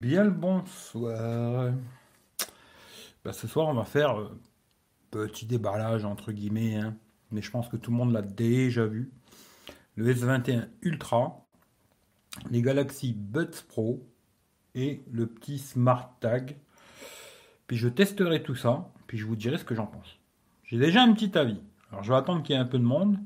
[0.00, 1.72] Bien le bonsoir.
[3.24, 4.40] Bah, ce soir, on va faire euh,
[5.10, 6.94] petit déballage entre guillemets, hein.
[7.32, 9.10] mais je pense que tout le monde l'a déjà vu.
[9.96, 11.44] Le S21 Ultra,
[12.48, 14.08] les Galaxy Buds Pro
[14.76, 16.56] et le petit Smart Tag.
[17.66, 20.20] Puis je testerai tout ça, puis je vous dirai ce que j'en pense.
[20.62, 21.60] J'ai déjà un petit avis.
[21.90, 23.18] Alors je vais attendre qu'il y ait un peu de monde.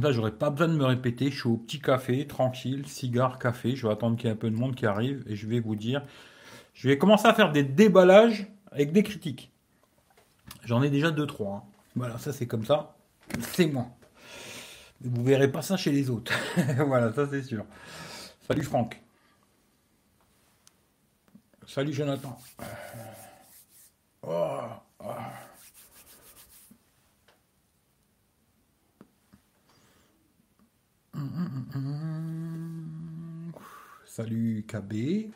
[0.00, 1.30] Là, j'aurais pas besoin de me répéter.
[1.30, 3.74] Je suis au petit café, tranquille, cigare, café.
[3.74, 5.60] Je vais attendre qu'il y ait un peu de monde qui arrive et je vais
[5.60, 6.04] vous dire.
[6.74, 9.50] Je vais commencer à faire des déballages avec des critiques.
[10.64, 11.56] J'en ai déjà deux, trois.
[11.56, 11.62] Hein.
[11.96, 12.96] Voilà, ça c'est comme ça.
[13.40, 13.88] C'est moi.
[15.00, 16.32] Vous verrez pas ça chez les autres.
[16.86, 17.64] voilà, ça c'est sûr.
[18.46, 19.00] Salut Franck.
[21.66, 22.38] Salut Jonathan.
[24.22, 24.60] Oh,
[25.00, 25.04] oh.
[34.18, 35.30] Salut KB.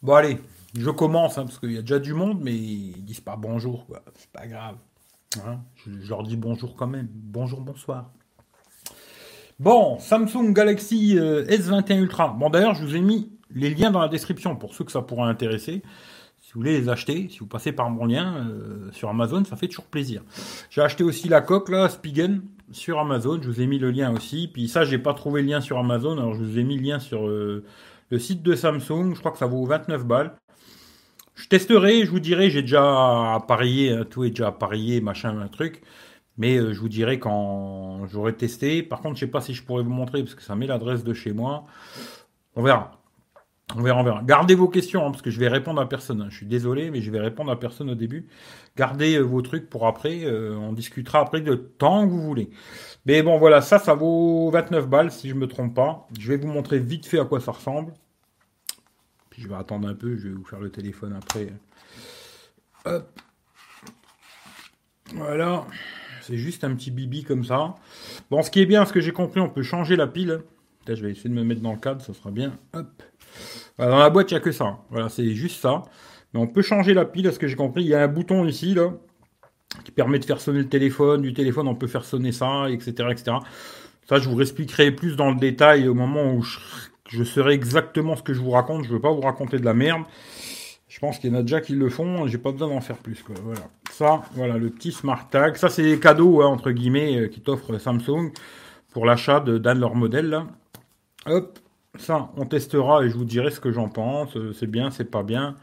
[0.00, 0.38] Bon allez,
[0.72, 3.88] je commence hein, parce qu'il y a déjà du monde, mais ils disent pas bonjour.
[4.14, 4.76] C'est pas grave.
[5.44, 5.58] Hein.
[5.84, 7.08] je, leur dis bonjour quand même.
[7.10, 8.12] Bonjour, bonsoir.
[9.58, 12.28] Bon, Samsung Galaxy euh, S21 Ultra.
[12.28, 15.02] Bon d'ailleurs, je vous ai mis les liens dans la description pour ceux que ça
[15.02, 15.82] pourrait intéresser.
[16.50, 19.54] Si vous voulez les acheter, si vous passez par mon lien euh, sur Amazon, ça
[19.54, 20.24] fait toujours plaisir.
[20.68, 22.42] J'ai acheté aussi la coque là, Spigen,
[22.72, 23.38] sur Amazon.
[23.40, 24.50] Je vous ai mis le lien aussi.
[24.52, 26.82] Puis ça, j'ai pas trouvé le lien sur Amazon, alors je vous ai mis le
[26.82, 27.62] lien sur euh,
[28.10, 29.14] le site de Samsung.
[29.14, 30.34] Je crois que ça vaut 29 balles.
[31.36, 32.50] Je testerai, je vous dirai.
[32.50, 35.82] J'ai déjà appareillé, hein, tout est déjà appareillé, machin, un truc.
[36.36, 38.82] Mais euh, je vous dirai quand j'aurai testé.
[38.82, 41.04] Par contre, je sais pas si je pourrais vous montrer parce que ça met l'adresse
[41.04, 41.66] de chez moi.
[42.56, 42.99] On verra.
[43.76, 44.22] On verra, on verra.
[44.22, 46.22] Gardez vos questions, hein, parce que je vais répondre à personne.
[46.22, 46.28] Hein.
[46.30, 48.26] Je suis désolé, mais je vais répondre à personne au début.
[48.76, 50.24] Gardez euh, vos trucs pour après.
[50.24, 52.50] Euh, on discutera après de temps que vous voulez.
[53.06, 56.08] Mais bon, voilà, ça, ça vaut 29 balles, si je me trompe pas.
[56.18, 57.92] Je vais vous montrer vite fait à quoi ça ressemble.
[59.30, 61.52] Puis je vais attendre un peu, je vais vous faire le téléphone après.
[62.84, 63.20] Hop.
[65.14, 65.64] Voilà.
[66.22, 67.76] C'est juste un petit bibi comme ça.
[68.30, 70.40] Bon, ce qui est bien, ce que j'ai compris, on peut changer la pile.
[70.88, 72.58] Je vais essayer de me mettre dans le cadre, ça sera bien.
[72.72, 73.02] Hop
[73.78, 74.78] dans la boîte, il n'y a que ça.
[74.90, 75.82] Voilà, c'est juste ça.
[76.32, 77.82] Mais on peut changer la pile, à ce que j'ai compris.
[77.82, 78.92] Il y a un bouton ici, là,
[79.84, 81.22] qui permet de faire sonner le téléphone.
[81.22, 83.36] Du téléphone, on peut faire sonner ça, etc., etc.
[84.08, 88.22] Ça, je vous expliquerai plus dans le détail au moment où je, saurai exactement ce
[88.22, 88.84] que je vous raconte.
[88.84, 90.02] Je ne veux pas vous raconter de la merde.
[90.88, 92.26] Je pense qu'il y en a déjà qui le font.
[92.26, 93.24] J'ai pas besoin d'en faire plus.
[93.44, 93.60] Voilà.
[93.92, 95.56] Ça, voilà, le petit smart tag.
[95.56, 98.32] Ça, c'est des cadeaux, hein, entre guillemets, euh, qui t'offre Samsung
[98.92, 100.42] pour l'achat d'un de leurs modèles.
[101.26, 101.58] Hop,
[101.98, 104.36] ça, on testera et je vous dirai ce que j'en pense.
[104.36, 105.56] Euh, c'est bien, c'est pas bien.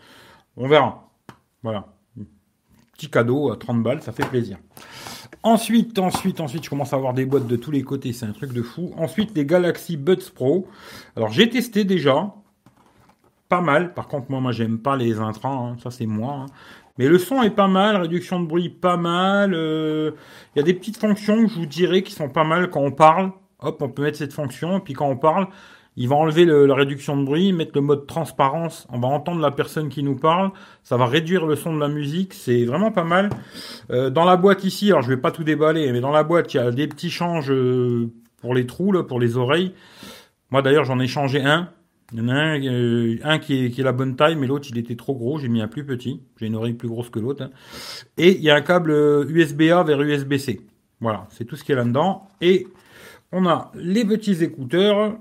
[0.56, 1.10] On verra.
[1.64, 1.88] Voilà.
[2.94, 4.58] Petit cadeau à 30 balles, ça fait plaisir.
[5.44, 8.32] Ensuite, ensuite, ensuite, je commence à avoir des boîtes de tous les côtés, c'est un
[8.32, 8.92] truc de fou.
[8.98, 10.68] Ensuite, les Galaxy Buds Pro.
[11.16, 12.34] Alors, j'ai testé déjà.
[13.48, 13.94] Pas mal.
[13.94, 15.68] Par contre, moi, moi, j'aime pas les intrants.
[15.68, 15.78] Hein.
[15.82, 16.34] Ça, c'est moi.
[16.34, 16.46] Hein.
[16.98, 19.54] Mais le son est pas mal, réduction de bruit pas mal.
[19.54, 20.12] Euh,
[20.56, 22.92] il y a des petites fonctions je vous dirais qui sont pas mal quand on
[22.92, 23.32] parle.
[23.60, 24.78] Hop, on peut mettre cette fonction.
[24.78, 25.48] Et puis quand on parle,
[26.00, 28.88] il va enlever la réduction de bruit, mettre le mode transparence.
[28.92, 30.52] On va entendre la personne qui nous parle.
[30.84, 32.36] Ça va réduire le son de la musique.
[32.36, 33.32] C'est vraiment pas mal.
[33.90, 36.54] Euh, dans la boîte ici, alors je vais pas tout déballer, mais dans la boîte,
[36.54, 39.74] il y a des petits changes euh, pour les trous, là, pour les oreilles.
[40.52, 41.70] Moi d'ailleurs, j'en ai changé un.
[42.14, 44.68] Il y en a un, euh, un qui, est, qui, la bonne taille, mais l'autre
[44.70, 45.40] il était trop gros.
[45.40, 46.22] J'ai mis un plus petit.
[46.40, 47.42] J'ai une oreille plus grosse que l'autre.
[47.42, 47.50] Hein.
[48.18, 48.92] Et il y a un câble
[49.30, 50.62] USB-A vers USB-C.
[51.02, 52.28] Voilà, c'est tout ce qu'il y a là-dedans.
[52.40, 52.68] Et
[53.32, 55.18] on a les petits écouteurs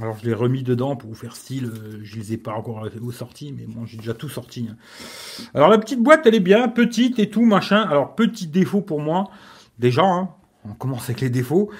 [0.00, 2.86] alors je l'ai remis dedans pour vous faire style, euh, je les ai pas encore
[3.12, 4.68] sortis, mais bon j'ai déjà tout sorti.
[4.70, 4.76] Hein.
[5.54, 7.82] Alors la petite boîte elle est bien, petite et tout machin.
[7.82, 9.30] Alors petit défaut pour moi,
[9.78, 10.30] déjà, hein,
[10.64, 11.70] on commence avec les défauts,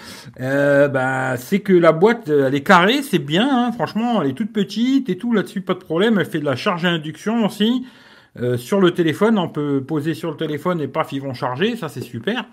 [0.41, 4.35] euh, bah, c'est que la boîte elle est carrée, c'est bien, hein, franchement elle est
[4.35, 6.19] toute petite et tout là-dessus pas de problème.
[6.19, 7.87] Elle fait de la charge à induction aussi.
[8.39, 11.75] Euh, sur le téléphone, on peut poser sur le téléphone et paf, ils vont charger,
[11.77, 12.45] ça c'est super.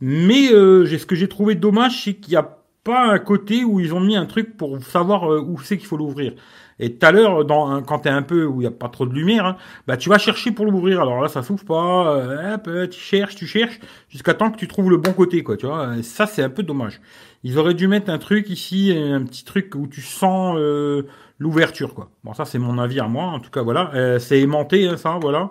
[0.00, 3.80] Mais euh, ce que j'ai trouvé dommage, c'est qu'il y a pas un côté où
[3.80, 6.34] ils ont mis un truc pour savoir euh, où c'est qu'il faut l'ouvrir.
[6.78, 9.06] Et tout à l'heure, dans quand t'es un peu où il y a pas trop
[9.06, 11.00] de lumière, hein, bah tu vas chercher pour l'ouvrir.
[11.00, 12.16] Alors là, ça s'ouvre pas.
[12.16, 13.78] Euh, hop, tu cherches, tu cherches,
[14.08, 15.56] jusqu'à temps que tu trouves le bon côté, quoi.
[15.56, 16.02] Tu vois.
[16.02, 17.00] ça, c'est un peu dommage.
[17.44, 21.02] Ils auraient dû mettre un truc ici, un petit truc où tu sens euh,
[21.38, 22.10] l'ouverture, quoi.
[22.22, 23.24] Bon, ça, c'est mon avis à moi.
[23.24, 24.18] En tout cas, voilà.
[24.18, 25.48] c'est aimanté, hein, ça, voilà.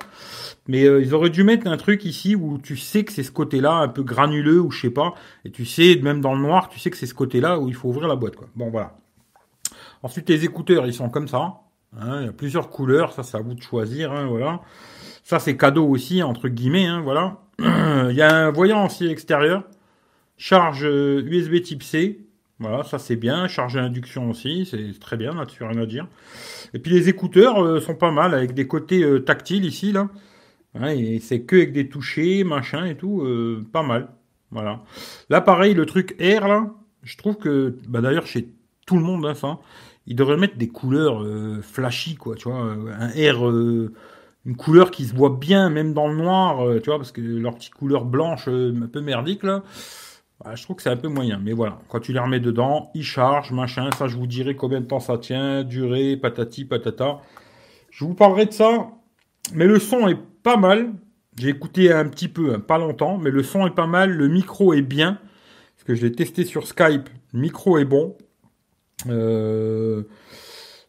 [0.68, 3.32] Mais euh, ils auraient dû mettre un truc ici où tu sais que c'est ce
[3.32, 5.14] côté-là, un peu granuleux ou je sais pas.
[5.46, 7.76] Et tu sais, même dans le noir, tu sais que c'est ce côté-là où il
[7.76, 8.36] faut ouvrir la boîte.
[8.36, 8.48] Quoi.
[8.56, 8.96] Bon, voilà.
[10.04, 11.56] Ensuite, les écouteurs, ils sont comme ça.
[12.00, 14.62] Hein, il y a plusieurs couleurs, ça c'est à vous de choisir, hein, voilà.
[15.24, 17.38] Ça c'est cadeau aussi, entre guillemets, voilà.
[17.60, 19.64] il y a un voyant aussi extérieur,
[20.36, 22.23] charge USB euh, type C,
[22.60, 26.08] voilà, ça c'est bien, charge à induction aussi, c'est très bien, là-dessus rien à dire.
[26.74, 30.10] Et puis les écouteurs euh, sont pas mal, avec des côtés euh, tactiles ici, là.
[30.92, 33.28] et c'est que avec des touchés, machin et tout,
[33.72, 34.10] pas mal.
[34.52, 34.84] Voilà.
[35.30, 36.72] Là pareil, le truc Air, là,
[37.04, 38.50] je trouve que, bah d'ailleurs chez
[38.86, 39.60] tout le monde, hein, ça,
[40.08, 43.90] ils devraient mettre des couleurs euh, flashy, quoi, tu vois, un euh,
[44.46, 47.22] une couleur qui se voit bien, même dans le noir, euh, tu vois, parce que
[47.22, 49.64] leur petite couleur blanche un peu merdique, là,
[50.40, 51.40] bah, je trouve que c'est un peu moyen.
[51.44, 54.82] Mais voilà, quand tu les remets dedans, ils chargent, machin, ça je vous dirai combien
[54.82, 57.20] de temps ça tient, durée, patati, patata.
[57.90, 58.90] Je vous parlerai de ça,
[59.54, 60.94] mais le son est pas mal.
[61.38, 64.28] J'ai écouté un petit peu, hein, pas longtemps, mais le son est pas mal, le
[64.28, 65.20] micro est bien,
[65.76, 68.16] parce que je l'ai testé sur Skype, le micro est bon.
[69.10, 70.04] Euh,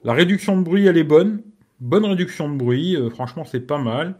[0.04, 1.42] la réduction de bruit, elle est bonne.
[1.80, 2.96] Bonne réduction de bruit.
[2.96, 4.16] Euh, franchement, c'est pas mal.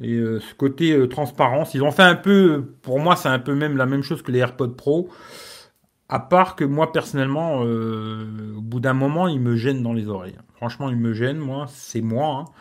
[0.00, 3.54] Et euh, ce côté transparence, ils ont fait un peu, pour moi, c'est un peu
[3.54, 5.08] même la même chose que les AirPods Pro.
[6.08, 10.38] À part que moi, personnellement, au bout d'un moment, ils me gênent dans les oreilles.
[10.54, 12.44] Franchement, ils me gênent, moi, c'est moi.
[12.46, 12.52] Hein.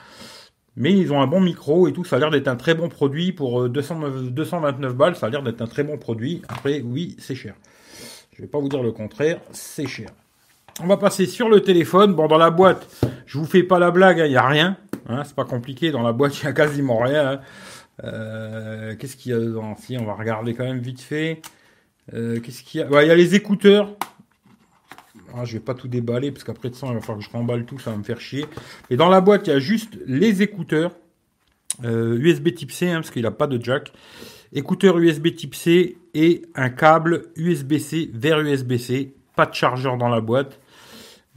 [0.75, 2.89] Mais ils ont un bon micro et tout, ça a l'air d'être un très bon
[2.89, 6.41] produit pour 229 balles, ça a l'air d'être un très bon produit.
[6.49, 7.55] Après, oui, c'est cher.
[8.37, 10.09] Je vais pas vous dire le contraire, c'est cher.
[10.83, 12.13] On va passer sur le téléphone.
[12.13, 12.87] Bon, dans la boîte,
[13.25, 14.77] je vous fais pas la blague, il hein, n'y a rien.
[15.07, 15.91] Hein, c'est pas compliqué.
[15.91, 17.31] Dans la boîte, il y a quasiment rien.
[17.31, 17.39] Hein.
[18.03, 19.75] Euh, qu'est-ce qu'il y a dedans?
[19.77, 21.41] Si, on va regarder quand même vite fait.
[22.13, 23.03] Euh, qu'est-ce qu'il y a?
[23.03, 23.95] Il y a les écouteurs.
[25.35, 27.29] Ah, je vais pas tout déballer parce qu'après de ça, il va falloir que je
[27.29, 28.45] remballe tout, ça va me faire chier.
[28.89, 30.91] Et dans la boîte, il y a juste les écouteurs
[31.83, 33.91] USB euh, Type C, parce qu'il n'a pas de jack.
[34.53, 39.13] Écouteurs USB Type C et un câble USB-C vers USB-C.
[39.35, 40.59] Pas de chargeur dans la boîte.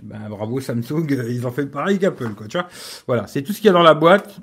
[0.02, 2.58] Ben, bravo Samsung, ils ont fait pareil qu'Apple, quoi, tu.
[3.06, 4.38] Voilà, c'est tout ce qu'il y a dans la boîte.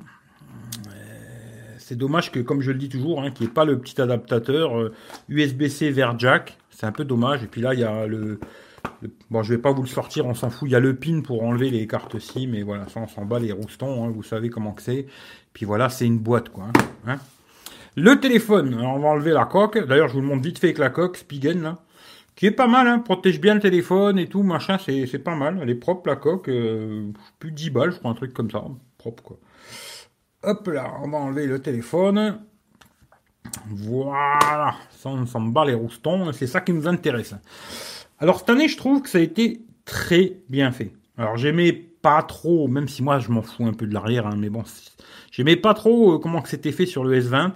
[0.87, 3.79] Euh, c'est dommage que, comme je le dis toujours, hein, qu'il n'y ait pas le
[3.79, 4.91] petit adaptateur
[5.29, 6.57] USB-C euh, vers jack.
[6.69, 7.43] C'est un peu dommage.
[7.43, 8.39] Et puis là, il y a le,
[9.29, 10.67] Bon, je vais pas vous le sortir, on s'en fout.
[10.69, 13.25] Il y a le pin pour enlever les cartes SIM, mais voilà, ça, on s'en
[13.25, 15.07] bat les roustons, hein, vous savez comment que c'est.
[15.53, 16.65] Puis voilà, c'est une boîte, quoi.
[17.05, 17.17] Hein.
[17.95, 19.85] le téléphone, on va enlever la coque.
[19.85, 21.77] D'ailleurs, je vous le montre vite fait avec la coque, Spigen, là
[22.37, 25.59] qui est pas mal, hein, protège bien le téléphone et tout, machin, c'est, pas mal.
[25.61, 28.63] Elle est propre, la coque, euh, plus 10 balles, je crois, un truc comme ça,
[28.99, 29.39] propre, quoi.
[30.43, 32.39] Hop là, on va enlever le téléphone.
[33.65, 37.33] Voilà, ça, on s'en bat les roustons, c'est ça qui nous intéresse.
[38.19, 40.93] Alors, cette année, je trouve que ça a été très bien fait.
[41.17, 44.35] Alors, j'aimais pas trop, même si moi, je m'en fous un peu de l'arrière, hein,
[44.37, 44.63] mais bon,
[45.31, 47.53] j'aimais pas trop euh, comment que c'était fait sur le S20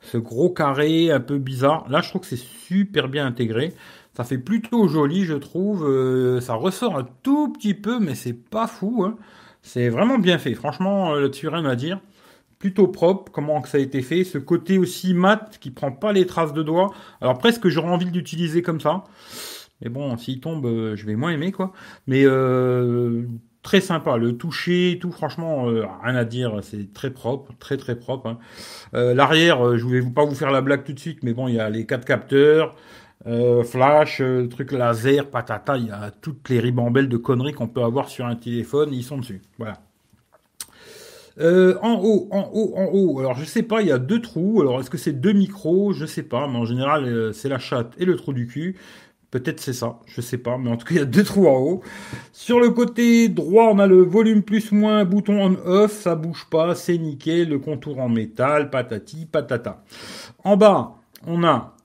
[0.00, 1.88] ce gros carré un peu bizarre.
[1.88, 3.72] Là, je trouve que c'est super bien intégré.
[4.16, 5.86] Ça fait plutôt joli, je trouve.
[5.86, 9.04] Euh, ça ressort un tout petit peu, mais c'est pas fou.
[9.04, 9.18] Hein.
[9.60, 10.54] C'est vraiment bien fait.
[10.54, 12.00] Franchement, euh, là-dessus, rien à dire.
[12.58, 14.24] Plutôt propre, comment que ça a été fait.
[14.24, 16.94] Ce côté aussi mat qui prend pas les traces de doigts.
[17.20, 19.04] Alors presque j'aurais envie d'utiliser comme ça.
[19.82, 21.74] Mais bon, s'il tombe, euh, je vais moins aimer quoi.
[22.06, 22.24] Mais
[23.62, 24.16] très sympa.
[24.16, 26.60] Le toucher, tout, franchement, rien à dire.
[26.62, 28.28] C'est très propre, très très propre.
[28.28, 28.38] Hein.
[29.12, 31.60] L'arrière, je vais pas vous faire la blague tout de suite, mais bon, il y
[31.60, 32.74] a les quatre capteurs.
[33.26, 37.66] Euh, flash, euh, truc laser, patata, il y a toutes les ribambelles de conneries qu'on
[37.66, 39.42] peut avoir sur un téléphone, ils sont dessus.
[39.58, 39.80] Voilà.
[41.38, 43.18] Euh, en haut, en haut, en haut.
[43.18, 44.60] Alors je sais pas, il y a deux trous.
[44.60, 45.92] Alors est-ce que c'est deux micros?
[45.92, 48.76] Je sais pas, mais en général c'est la chatte et le trou du cul.
[49.32, 51.48] Peut-être c'est ça, je sais pas, mais en tout cas il y a deux trous
[51.48, 51.82] en haut.
[52.32, 56.46] Sur le côté droit, on a le volume plus moins, bouton on off, ça bouge
[56.48, 59.82] pas, c'est nickel, le contour en métal, patati, patata.
[60.44, 60.94] En bas,
[61.26, 61.76] on a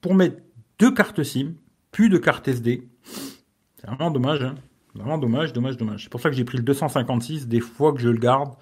[0.00, 0.36] pour mettre
[0.78, 1.54] deux cartes SIM,
[1.90, 2.88] plus de cartes SD.
[3.76, 4.54] C'est vraiment dommage, hein.
[4.94, 6.04] Vraiment dommage, dommage, dommage.
[6.04, 8.54] C'est pour ça que j'ai pris le 256, des fois que je le garde.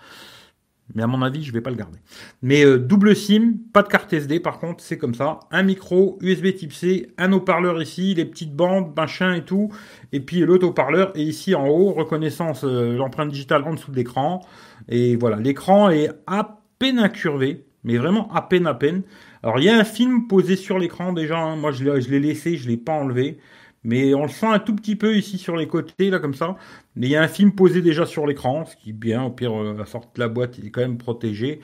[0.95, 1.99] Mais à mon avis, je vais pas le garder.
[2.43, 5.41] Mais euh, double SIM, pas de carte SD par contre, c'est comme ça.
[5.51, 9.73] Un micro, USB type C, un haut-parleur ici, les petites bandes, machin et tout.
[10.13, 11.11] Et puis l'autre haut-parleur.
[11.17, 14.41] Et ici en haut, reconnaissance, euh, l'empreinte digitale en dessous de l'écran.
[14.89, 19.03] Et voilà, l'écran est à peine incurvé, mais vraiment à peine à peine.
[19.47, 21.55] Alors il y a un film posé sur l'écran déjà, hein.
[21.55, 23.39] moi je l'ai laissé, je l'ai pas enlevé,
[23.85, 26.57] mais on le sent un tout petit peu ici sur les côtés là comme ça.
[26.97, 29.23] Mais il y a un film posé déjà sur l'écran, ce qui est bien.
[29.23, 31.61] Au pire, euh, la sorte de la boîte est quand même protégée.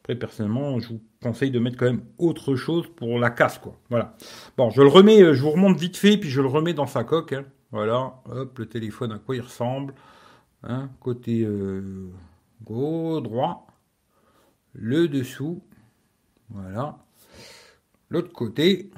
[0.00, 3.78] Après personnellement, je vous conseille de mettre quand même autre chose pour la casse quoi.
[3.90, 4.16] Voilà.
[4.56, 6.86] Bon, je le remets, euh, je vous remonte vite fait, puis je le remets dans
[6.86, 7.34] sa coque.
[7.34, 7.44] Hein.
[7.70, 9.92] Voilà, hop, le téléphone à quoi il ressemble.
[10.62, 12.08] Hein, côté euh,
[12.64, 13.66] gauche, droit,
[14.72, 15.60] le dessous.
[16.48, 16.96] Voilà.
[18.10, 18.90] L'autre côté,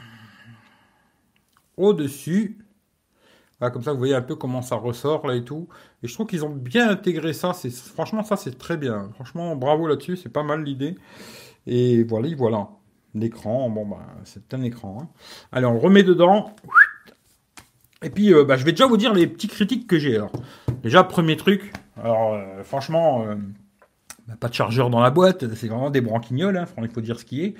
[1.76, 2.58] au-dessus,
[3.60, 5.68] comme ça, vous voyez un peu comment ça ressort là et tout.
[6.02, 7.52] Et je trouve qu'ils ont bien intégré ça.
[7.52, 9.10] C'est franchement ça, c'est très bien.
[9.14, 10.16] Franchement, bravo là-dessus.
[10.16, 10.96] C'est pas mal l'idée.
[11.66, 12.68] Et voilà, voilà.
[13.14, 14.98] L'écran, bon bah, c'est un écran.
[15.02, 15.08] Hein.
[15.50, 16.54] Allez, on remet dedans.
[18.02, 20.16] Et puis, euh, bah, je vais déjà vous dire les petits critiques que j'ai.
[20.16, 20.30] Alors,
[20.82, 21.72] déjà, premier truc.
[21.96, 23.34] Alors, euh, franchement, euh,
[24.36, 25.44] pas de chargeur dans la boîte.
[25.54, 26.56] C'est vraiment des branquignoles.
[26.56, 27.54] Hein, il faut dire ce qui est.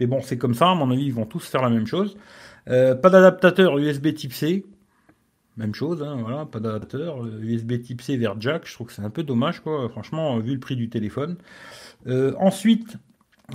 [0.00, 0.70] Mais bon, c'est comme ça.
[0.70, 2.16] À mon avis, ils vont tous faire la même chose.
[2.66, 4.64] pas d'adaptateur USB Type C.
[5.56, 7.24] Même chose, hein, voilà, pas d'adaptateur.
[7.26, 8.66] USB Type C vers jack.
[8.66, 9.88] Je trouve que c'est un peu dommage, quoi.
[9.88, 11.36] Franchement, vu le prix du téléphone.
[12.38, 12.98] ensuite,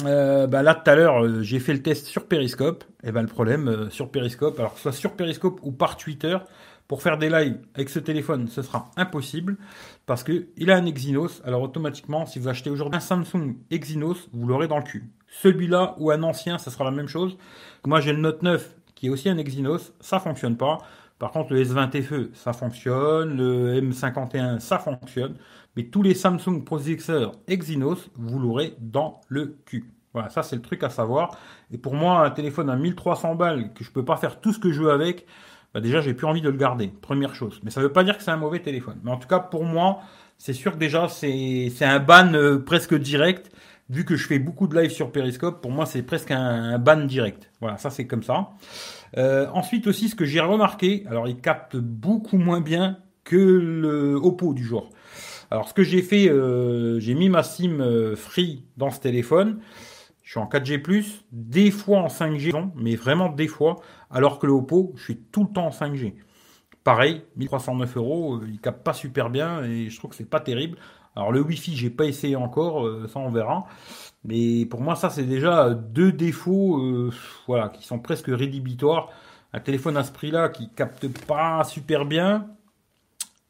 [0.06, 3.24] euh, bah là tout à l'heure euh, j'ai fait le test sur Periscope et ben
[3.24, 6.38] le problème euh, sur Periscope alors soit sur Periscope ou par Twitter
[6.90, 9.58] pour faire des lives avec ce téléphone ce sera impossible
[10.08, 11.42] parce que il a un Exynos.
[11.46, 15.10] Alors automatiquement si vous achetez aujourd'hui un Samsung Exynos vous l'aurez dans le cul.
[15.28, 17.38] Celui-là ou un ancien ça sera la même chose.
[17.86, 19.94] Moi j'ai le Note 9 qui est aussi un Exynos.
[20.02, 20.80] Ça fonctionne pas.
[21.20, 23.38] Par contre le S20 FE ça fonctionne.
[23.38, 25.36] Le M51 ça fonctionne.
[25.76, 29.94] Mais tous les Samsung processeurs Exynos, vous l'aurez dans le cul.
[30.14, 31.38] Voilà, ça c'est le truc à savoir.
[31.72, 34.58] Et pour moi, un téléphone à 1300 balles, que je peux pas faire tout ce
[34.58, 35.28] que je veux avec,
[35.74, 37.60] bah déjà j'ai plus envie de le garder, première chose.
[37.64, 39.00] Mais ça veut pas dire que c'est un mauvais téléphone.
[39.04, 40.00] Mais en tout cas, pour moi,
[40.38, 43.52] c'est sûr que déjà c'est un ban euh, presque direct.
[43.90, 47.06] Vu que je fais beaucoup de live sur Periscope, pour moi c'est presque un, ban
[47.06, 47.50] direct.
[47.60, 48.50] Voilà, ça c'est comme ça.
[49.18, 54.14] Euh, ensuite aussi, ce que j'ai remarqué, alors il capte beaucoup moins bien que le
[54.16, 54.92] Oppo du jour.
[55.52, 59.60] Alors ce que j'ai fait, euh, j'ai mis ma SIM euh, free dans ce téléphone.
[60.30, 63.78] Je suis en 4G+, des fois en 5G, mais vraiment des fois,
[64.12, 66.14] alors que le Oppo, je suis tout le temps en 5G.
[66.84, 70.40] Pareil, 1309 euros, euh, il capte pas super bien et je trouve que c'est pas
[70.40, 70.78] terrible.
[71.16, 73.66] Alors le Wi-Fi, j'ai pas essayé encore, ça on verra.
[74.24, 77.10] Mais pour moi, ça c'est déjà deux défauts,
[77.48, 79.10] voilà, qui sont presque rédhibitoires.
[79.54, 82.46] Un téléphone à ce prix-là qui capte pas super bien,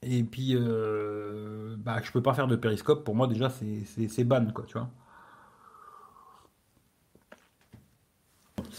[0.01, 3.03] et puis, euh, bah, je peux pas faire de périscope.
[3.03, 4.89] Pour moi, déjà, c'est ban, quoi, tu vois.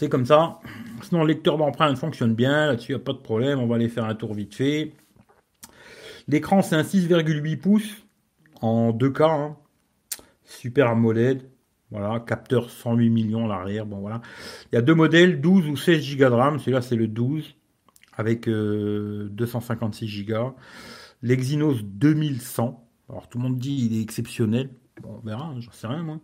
[0.01, 0.59] C'est comme ça.
[1.03, 2.65] Sinon, le lecteur d'empreinte fonctionne bien.
[2.65, 3.59] Là-dessus, il n'y a pas de problème.
[3.59, 4.93] On va aller faire un tour vite fait.
[6.27, 8.03] L'écran, c'est un 6,8 pouces
[8.61, 9.23] en 2K.
[9.29, 9.57] Hein.
[10.43, 11.47] Super AMOLED.
[11.91, 13.85] Voilà, capteur 108 millions à l'arrière.
[13.85, 14.23] Bon, voilà.
[14.71, 16.57] Il y a deux modèles, 12 ou 16 Go de RAM.
[16.57, 17.53] Celui-là, c'est le 12
[18.17, 20.55] avec 256 euh, Go.
[21.21, 22.87] L'Exynos 2100.
[23.07, 24.71] Alors tout le monde dit il est exceptionnel.
[25.07, 26.19] On verra, hein, j'en sais rien moi.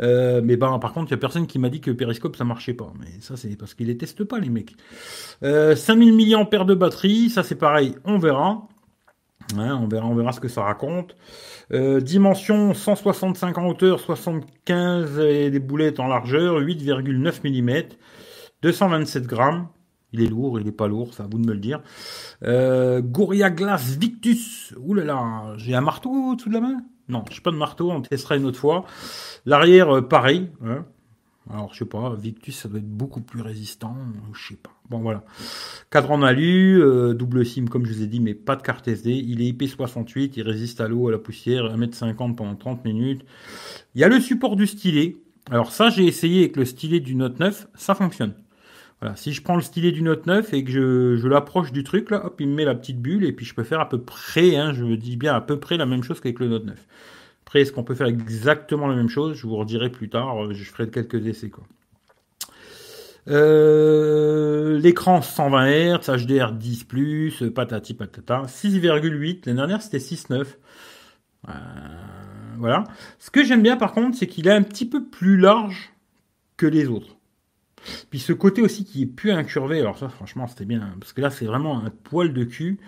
[0.00, 2.44] Euh, mais ben, par contre, il n'y a personne qui m'a dit que Periscope ça
[2.44, 2.92] marchait pas.
[2.98, 4.74] Mais ça, c'est parce qu'ils les testent pas, les mecs.
[5.42, 8.66] Euh, 5000 mAh de batterie, ça c'est pareil, on verra.
[9.56, 11.16] on verra, on verra ce que ça raconte.
[11.72, 17.88] Euh, dimension 165 en hauteur, 75 et des boulettes en largeur, 8,9 mm,
[18.62, 19.68] 227 grammes.
[20.12, 21.80] Il est lourd, il est pas lourd, c'est à vous de me le dire.
[22.42, 24.74] Euh, Gorilla Glass Victus.
[24.80, 26.82] Ouh là, j'ai un marteau au-dessous de la main?
[27.10, 28.84] Non, j'ai pas de marteau, on testera une autre fois.
[29.44, 30.50] L'arrière, euh, pareil.
[30.64, 30.84] Hein.
[31.52, 33.96] Alors, je sais pas, Victus, ça doit être beaucoup plus résistant,
[34.32, 34.70] je sais pas.
[34.88, 35.24] Bon, voilà.
[35.90, 38.86] Cadre en alu, euh, double SIM, comme je vous ai dit, mais pas de carte
[38.86, 39.10] SD.
[39.10, 43.24] Il est IP68, il résiste à l'eau, à la poussière, 1m50 pendant 30 minutes.
[43.94, 45.16] Il y a le support du stylet.
[45.50, 48.34] Alors ça, j'ai essayé avec le stylet du Note 9, ça fonctionne.
[49.00, 50.70] Voilà, si je prends le stylet du Note 9 et que
[51.16, 53.54] je, l'approche du truc, là, hop, il me met la petite bulle et puis je
[53.54, 56.20] peux faire à peu près, hein, je dis bien à peu près la même chose
[56.20, 56.86] qu'avec le Note 9.
[57.46, 59.36] Après, est-ce qu'on peut faire exactement la même chose?
[59.36, 61.48] Je vous redirai plus tard, euh, je ferai quelques essais.
[61.48, 61.64] quoi.
[63.28, 70.44] Euh, l'écran 120 Hz, HDR 10+, patati patata, 6,8, l'année dernière c'était 6,9.
[71.48, 71.52] Euh,
[72.58, 72.84] voilà.
[73.18, 75.92] Ce que j'aime bien par contre, c'est qu'il est un petit peu plus large
[76.56, 77.16] que les autres.
[78.10, 81.20] Puis ce côté aussi qui est plus incurvé, alors ça franchement c'était bien, parce que
[81.20, 82.78] là c'est vraiment un poil de cul.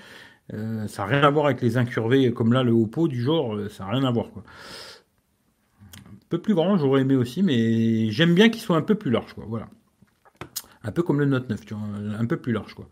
[0.53, 3.55] Euh, ça n'a rien à voir avec les incurvés comme là le Oppo du genre,
[3.55, 4.43] euh, ça n'a rien à voir quoi.
[6.07, 9.11] Un peu plus grand, j'aurais aimé aussi, mais j'aime bien qu'il soit un peu plus
[9.11, 9.45] large quoi.
[9.49, 9.69] Voilà.
[10.85, 11.83] Un peu comme le Note 9, tu vois,
[12.19, 12.89] un peu plus large quoi.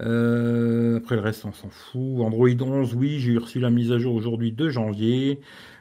[0.00, 2.20] Euh, après le reste on s'en fout.
[2.20, 5.40] Android 11, oui, j'ai reçu la mise à jour aujourd'hui 2 janvier.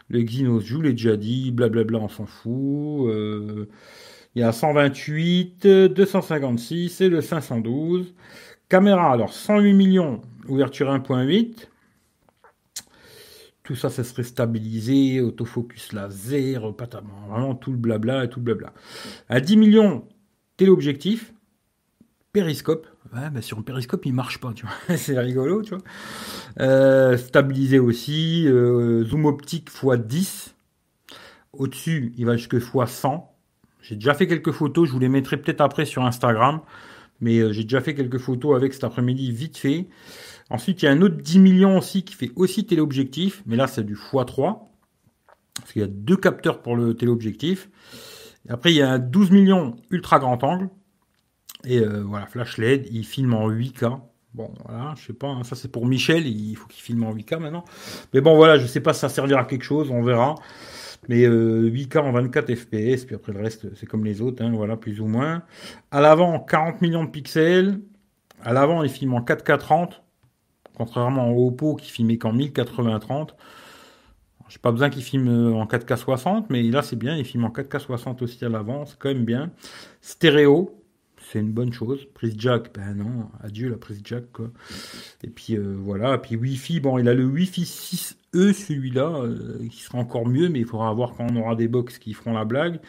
[0.10, 3.10] Le Exynos, je vous l'ai déjà dit, blablabla, on s'en fout.
[4.36, 8.14] Il y a 128, 256 et le 512.
[8.70, 11.68] Caméra, alors 108 millions, ouverture 1.8.
[13.64, 16.62] Tout ça, ça serait stabilisé, autofocus laser,
[17.30, 18.74] vraiment tout le blabla et tout le blabla.
[19.28, 20.08] À 10 millions,
[20.56, 21.34] téléobjectif,
[22.32, 22.88] périscope.
[23.14, 24.98] Ouais, bah sur le périscope, il marche pas, tu vois.
[24.98, 25.84] c'est rigolo, tu vois.
[26.62, 30.54] Euh, stabilisé aussi, euh, zoom optique x10.
[31.52, 33.31] Au-dessus, il va jusque x100.
[33.82, 36.62] J'ai déjà fait quelques photos, je vous les mettrai peut-être après sur Instagram.
[37.20, 39.88] Mais euh, j'ai déjà fait quelques photos avec cet après-midi vite fait.
[40.50, 43.68] Ensuite, il y a un autre 10 millions aussi qui fait aussi téléobjectif, mais là
[43.68, 44.60] c'est du x3.
[45.56, 47.70] Parce qu'il y a deux capteurs pour le téléobjectif.
[48.50, 50.70] après, il y a un 12 millions ultra grand angle.
[51.64, 54.00] Et euh, voilà, flash LED, il filme en 8K.
[54.34, 57.14] Bon, voilà, je sais pas, hein, ça c'est pour Michel, il faut qu'il filme en
[57.14, 57.66] 8K maintenant.
[58.14, 60.36] Mais bon, voilà, je sais pas si ça servira à quelque chose, on verra.
[61.10, 64.52] Mais 8K euh, en 24 FPS, puis après le reste, c'est comme les autres, hein,
[64.54, 65.44] voilà, plus ou moins.
[65.90, 67.80] À l'avant, 40 millions de pixels.
[68.44, 70.02] À l'avant, il filme en 4K 30,
[70.76, 73.30] contrairement au Oppo qui filmait qu'en 1080-30.
[74.52, 77.46] J'ai pas besoin qu'il filme euh, en 4K 60, mais là c'est bien, il filme
[77.46, 79.52] en 4K 60 aussi à l'avant, c'est quand même bien.
[80.02, 80.81] Stéréo,
[81.32, 82.08] c'est une bonne chose.
[82.14, 84.50] Prise jack, ben non, adieu la prise jack quoi.
[85.24, 89.82] Et puis euh, voilà, puis Wi-Fi, bon, il a le Wi-Fi 6E celui-là, euh, qui
[89.82, 92.44] sera encore mieux, mais il faudra voir quand on aura des box qui feront la
[92.44, 92.80] blague.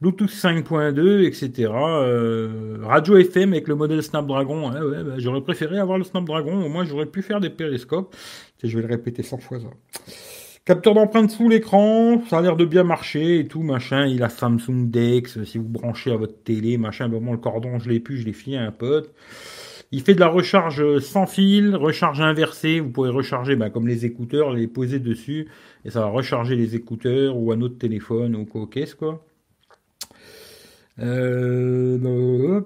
[0.00, 1.70] Bluetooth 5.2, etc.
[1.74, 4.72] Euh, radio FM avec le modèle Snapdragon.
[4.72, 8.14] ouais, bah, j'aurais préféré avoir le Snapdragon, au moins j'aurais pu faire des périscopes.
[8.62, 9.58] je vais le répéter 100 fois.
[10.64, 14.06] Capteur d'empreinte sous l'écran, ça a l'air de bien marcher et tout, machin.
[14.06, 17.08] Il a Samsung Dex, si vous branchez à votre télé, machin.
[17.08, 19.12] Bon, le cordon, je l'ai plus, je l'ai filé à un pote.
[19.90, 22.78] Il fait de la recharge sans fil, recharge inversée.
[22.78, 25.48] Vous pouvez recharger, bah, comme les écouteurs, les poser dessus
[25.84, 29.26] et ça va recharger les écouteurs ou un autre téléphone ou quoi, qu'est-ce quoi.
[30.98, 32.60] Euh,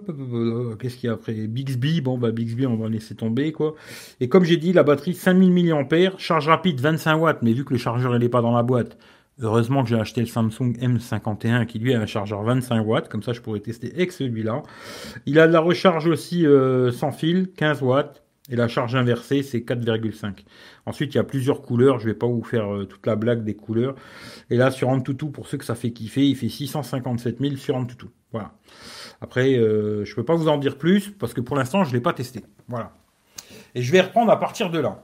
[0.78, 1.34] Qu'est-ce qu'il y a après?
[1.46, 3.74] Bixby, bon bah Bixby on va laisser tomber quoi.
[4.20, 7.72] Et comme j'ai dit, la batterie 5000 mAh, charge rapide 25 watts, mais vu que
[7.72, 8.98] le chargeur il est pas dans la boîte,
[9.40, 13.22] heureusement que j'ai acheté le Samsung M51 qui lui a un chargeur 25 watts, comme
[13.22, 14.62] ça je pourrais tester avec celui-là.
[15.26, 18.22] Il a de la recharge aussi euh, sans fil, 15 watts.
[18.48, 20.44] Et la charge inversée, c'est 4,5.
[20.86, 21.98] Ensuite, il y a plusieurs couleurs.
[21.98, 23.96] Je vais pas vous faire euh, toute la blague des couleurs.
[24.50, 27.74] Et là, sur Antutu, pour ceux que ça fait kiffer, il fait 657 000 sur
[27.74, 28.06] Antutu.
[28.30, 28.52] Voilà.
[29.20, 32.00] Après, euh, je peux pas vous en dire plus parce que pour l'instant, je l'ai
[32.00, 32.44] pas testé.
[32.68, 32.92] Voilà.
[33.74, 35.02] Et je vais reprendre à partir de là.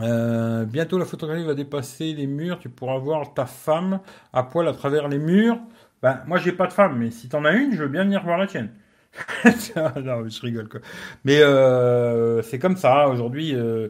[0.00, 2.58] Euh, bientôt, la photographie va dépasser les murs.
[2.60, 4.00] Tu pourras voir ta femme
[4.32, 5.58] à poil à travers les murs.
[6.00, 8.04] Ben, moi, j'ai pas de femme, mais si tu en as une, je veux bien
[8.04, 8.70] venir voir la tienne.
[9.76, 10.80] non, je rigole quoi.
[11.24, 13.54] Mais euh, c'est comme ça aujourd'hui.
[13.54, 13.88] Euh,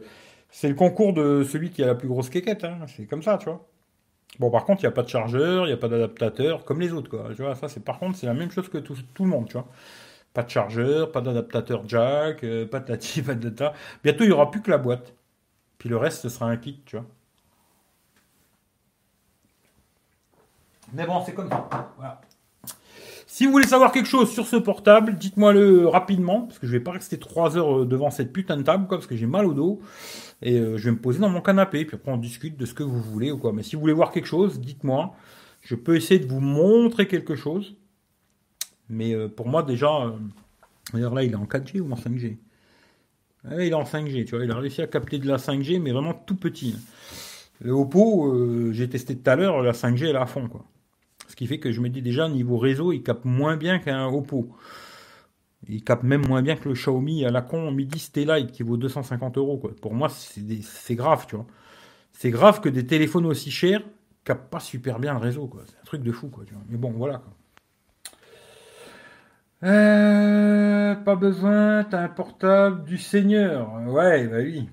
[0.49, 2.63] c'est le concours de celui qui a la plus grosse quéquette.
[2.63, 2.79] Hein.
[2.87, 3.65] C'est comme ça, tu vois.
[4.39, 6.81] Bon, par contre, il n'y a pas de chargeur, il n'y a pas d'adaptateur, comme
[6.81, 7.29] les autres, quoi.
[7.35, 9.47] Tu vois, ça, c'est par contre, c'est la même chose que tout, tout, le monde,
[9.47, 9.67] tu vois.
[10.33, 12.95] Pas de chargeur, pas d'adaptateur jack, euh, pas de.
[14.03, 15.13] Bientôt, il n'y aura plus que la boîte.
[15.77, 17.05] Puis le reste, ce sera un kit, tu vois.
[20.93, 21.67] Mais bon, c'est comme ça.
[21.97, 22.21] Voilà.
[23.33, 26.71] Si vous voulez savoir quelque chose sur ce portable, dites-moi le rapidement, parce que je
[26.71, 29.47] vais pas rester 3 heures euh, devant cette putain de table, parce que j'ai mal
[29.47, 29.81] au dos.
[30.43, 32.75] Et euh, je vais me poser dans mon canapé, puis après on discute de ce
[32.75, 33.51] que vous voulez ou quoi.
[33.51, 35.15] Mais si vous voulez voir quelque chose, dites-moi.
[35.61, 37.75] Je peux essayer de vous montrer quelque chose.
[38.87, 40.13] Mais euh, pour moi déjà,
[40.93, 42.37] d'ailleurs là il est en 4G ou en 5G
[43.51, 45.91] Il est en 5G, tu vois, il a réussi à capter de la 5G, mais
[45.91, 46.75] vraiment tout petit.
[47.61, 50.65] Le Oppo, j'ai testé tout à l'heure, la 5G elle est à fond, quoi.
[51.33, 54.05] Ce qui fait que je me dis déjà, niveau réseau, il capte moins bien qu'un
[54.05, 54.55] Oppo.
[55.67, 58.77] Il capte même moins bien que le Xiaomi à la con Midi Stellite qui vaut
[58.77, 59.57] 250 euros.
[59.81, 61.47] Pour moi, c'est grave, tu vois.
[62.11, 63.81] C'est grave que des téléphones aussi chers
[64.23, 65.49] captent pas super bien le réseau.
[65.65, 66.43] C'est un truc de fou, quoi.
[66.69, 67.23] Mais bon, voilà.
[69.63, 73.73] Euh, pas besoin, t'as un portable du Seigneur.
[73.87, 74.69] Ouais, bah oui.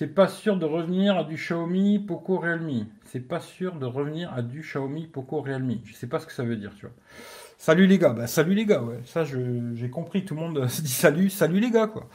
[0.00, 4.32] C'est pas sûr de revenir à du Xiaomi, Poco, Realme c'est pas sûr de revenir
[4.32, 5.74] à du Xiaomi Poco Realme.
[5.84, 6.94] Je sais pas ce que ça veut dire, tu vois.
[7.58, 9.00] Salut les gars, bah salut les gars, ouais.
[9.04, 12.08] Ça, j'ai compris, tout le monde se dit salut, salut les gars, quoi.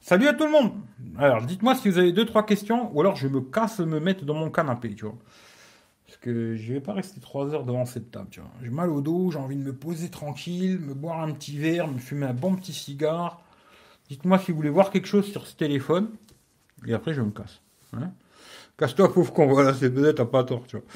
[0.00, 0.72] Salut à tout le monde.
[1.18, 4.24] Alors, dites-moi si vous avez deux, trois questions, ou alors je me casse me mettre
[4.24, 5.18] dans mon canapé, tu vois.
[6.06, 8.50] Parce que je vais pas rester trois heures devant cette table, tu vois.
[8.62, 11.88] J'ai mal au dos, j'ai envie de me poser tranquille, me boire un petit verre,
[11.88, 13.42] me fumer un bon petit cigare.
[14.08, 16.08] Dites-moi si vous voulez voir quelque chose sur ce téléphone,
[16.86, 17.60] et après je me casse.
[17.94, 18.10] Hein
[18.78, 19.48] Casse-toi, pauvre con.
[19.48, 20.86] Voilà, c'est peut-être, pas tort, tu vois.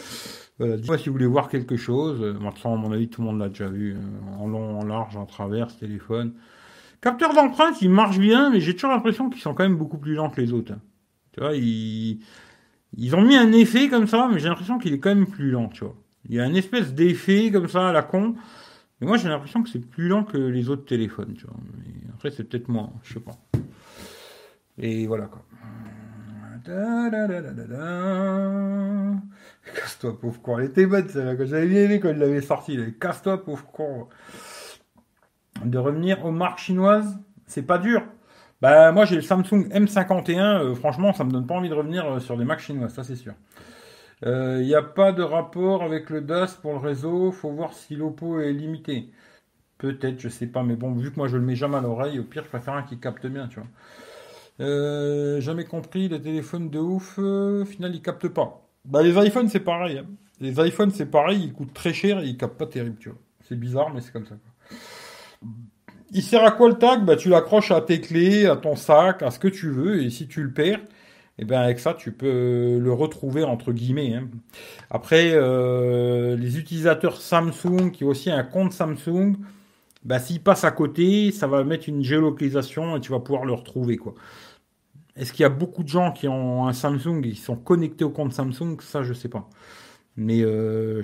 [0.58, 2.20] Voilà, dis-moi si vous voulez voir quelque chose.
[2.40, 3.94] Maintenant, à mon avis, tout le monde l'a déjà vu.
[3.94, 6.34] Euh, en long, en large, en travers, téléphone.
[7.00, 10.14] Capteur d'empreinte, il marche bien, mais j'ai toujours l'impression qu'ils sont quand même beaucoup plus
[10.14, 10.72] lents que les autres.
[10.72, 10.80] Hein.
[11.32, 12.20] Tu vois, ils,
[12.96, 15.50] ils ont mis un effet comme ça, mais j'ai l'impression qu'il est quand même plus
[15.50, 15.96] lent, tu vois.
[16.28, 18.36] Il y a une espèce d'effet comme ça à la con.
[19.00, 21.56] Mais moi, j'ai l'impression que c'est plus lent que les autres téléphones, tu vois.
[21.76, 23.36] Mais après, c'est peut-être moi, je sais pas.
[24.78, 25.42] Et voilà, quoi.
[29.74, 30.58] Casse-toi, pauvre con.
[30.58, 31.34] Elle était bonne, celle-là.
[31.44, 32.78] J'avais bien aimé quand il l'avait sorti.
[33.00, 34.08] Casse-toi, pauvre con.
[35.64, 38.02] De revenir aux marques chinoises, c'est pas dur.
[38.60, 40.38] Bah, moi, j'ai le Samsung M51.
[40.38, 43.02] Euh, franchement, ça me donne pas envie de revenir euh, sur des marques chinoises, ça,
[43.02, 43.34] c'est sûr.
[44.22, 47.32] Il euh, n'y a pas de rapport avec le DAS pour le réseau.
[47.32, 49.10] Faut voir si l'Oppo est limité.
[49.78, 52.20] Peut-être, je sais pas, mais bon, vu que moi je le mets jamais à l'oreille,
[52.20, 53.68] au pire, je préfère un qui capte bien, tu vois.
[54.62, 58.68] Euh, jamais compris, les téléphones de ouf, euh, au final, ils captent pas.
[58.84, 59.98] Bah, les iPhones, c'est pareil.
[59.98, 60.06] hein.
[60.40, 63.18] Les iPhones, c'est pareil, ils coûtent très cher et ils captent pas terrible, tu vois.
[63.48, 64.36] C'est bizarre, mais c'est comme ça.
[64.36, 65.48] quoi.
[66.12, 67.04] Il sert à quoi le tag?
[67.04, 70.10] Bah, tu l'accroches à tes clés, à ton sac, à ce que tu veux, et
[70.10, 70.80] si tu le perds,
[71.38, 74.14] et ben avec ça, tu peux le retrouver entre guillemets.
[74.14, 74.28] hein.
[74.90, 79.36] Après, euh, les utilisateurs Samsung qui ont aussi un compte Samsung,
[80.04, 83.54] bah, s'ils passent à côté, ça va mettre une géolocalisation et tu vas pouvoir le
[83.54, 84.14] retrouver, quoi.
[85.16, 88.04] Est-ce qu'il y a beaucoup de gens qui ont un Samsung et qui sont connectés
[88.04, 88.80] au compte Samsung?
[88.80, 89.48] Ça, je sais pas.
[90.16, 91.02] Mais euh,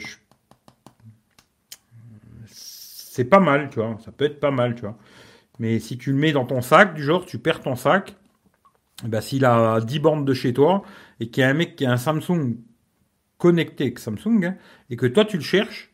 [2.47, 3.99] c'est pas mal, tu vois.
[4.05, 4.97] Ça peut être pas mal, tu vois.
[5.59, 8.17] Mais si tu le mets dans ton sac, du genre, tu perds ton sac,
[9.05, 10.83] ben, s'il a 10 bornes de chez toi
[11.21, 12.57] et qu'il y a un mec qui a un Samsung
[13.39, 14.57] connecté avec Samsung hein,
[14.91, 15.93] et que toi tu le cherches,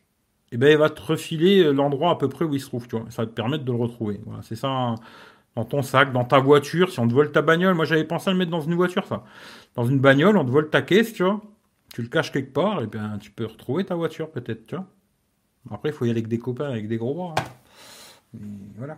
[0.51, 2.97] eh ben, il va te refiler l'endroit à peu près où il se trouve, tu
[2.97, 3.09] vois.
[3.09, 4.21] Ça va te permettre de le retrouver.
[4.25, 4.95] Voilà, c'est ça
[5.55, 7.75] dans ton sac, dans ta voiture, si on te vole ta bagnole.
[7.75, 9.23] Moi, j'avais pensé à le mettre dans une voiture, ça.
[9.75, 11.41] Dans une bagnole, on te vole ta caisse, tu vois.
[11.93, 14.85] Tu le caches quelque part, et bien tu peux retrouver ta voiture, peut-être, tu vois.
[15.71, 17.35] Après, il faut y aller avec des copains, avec des gros bras.
[17.37, 17.43] hein.
[18.33, 18.97] Mais voilà.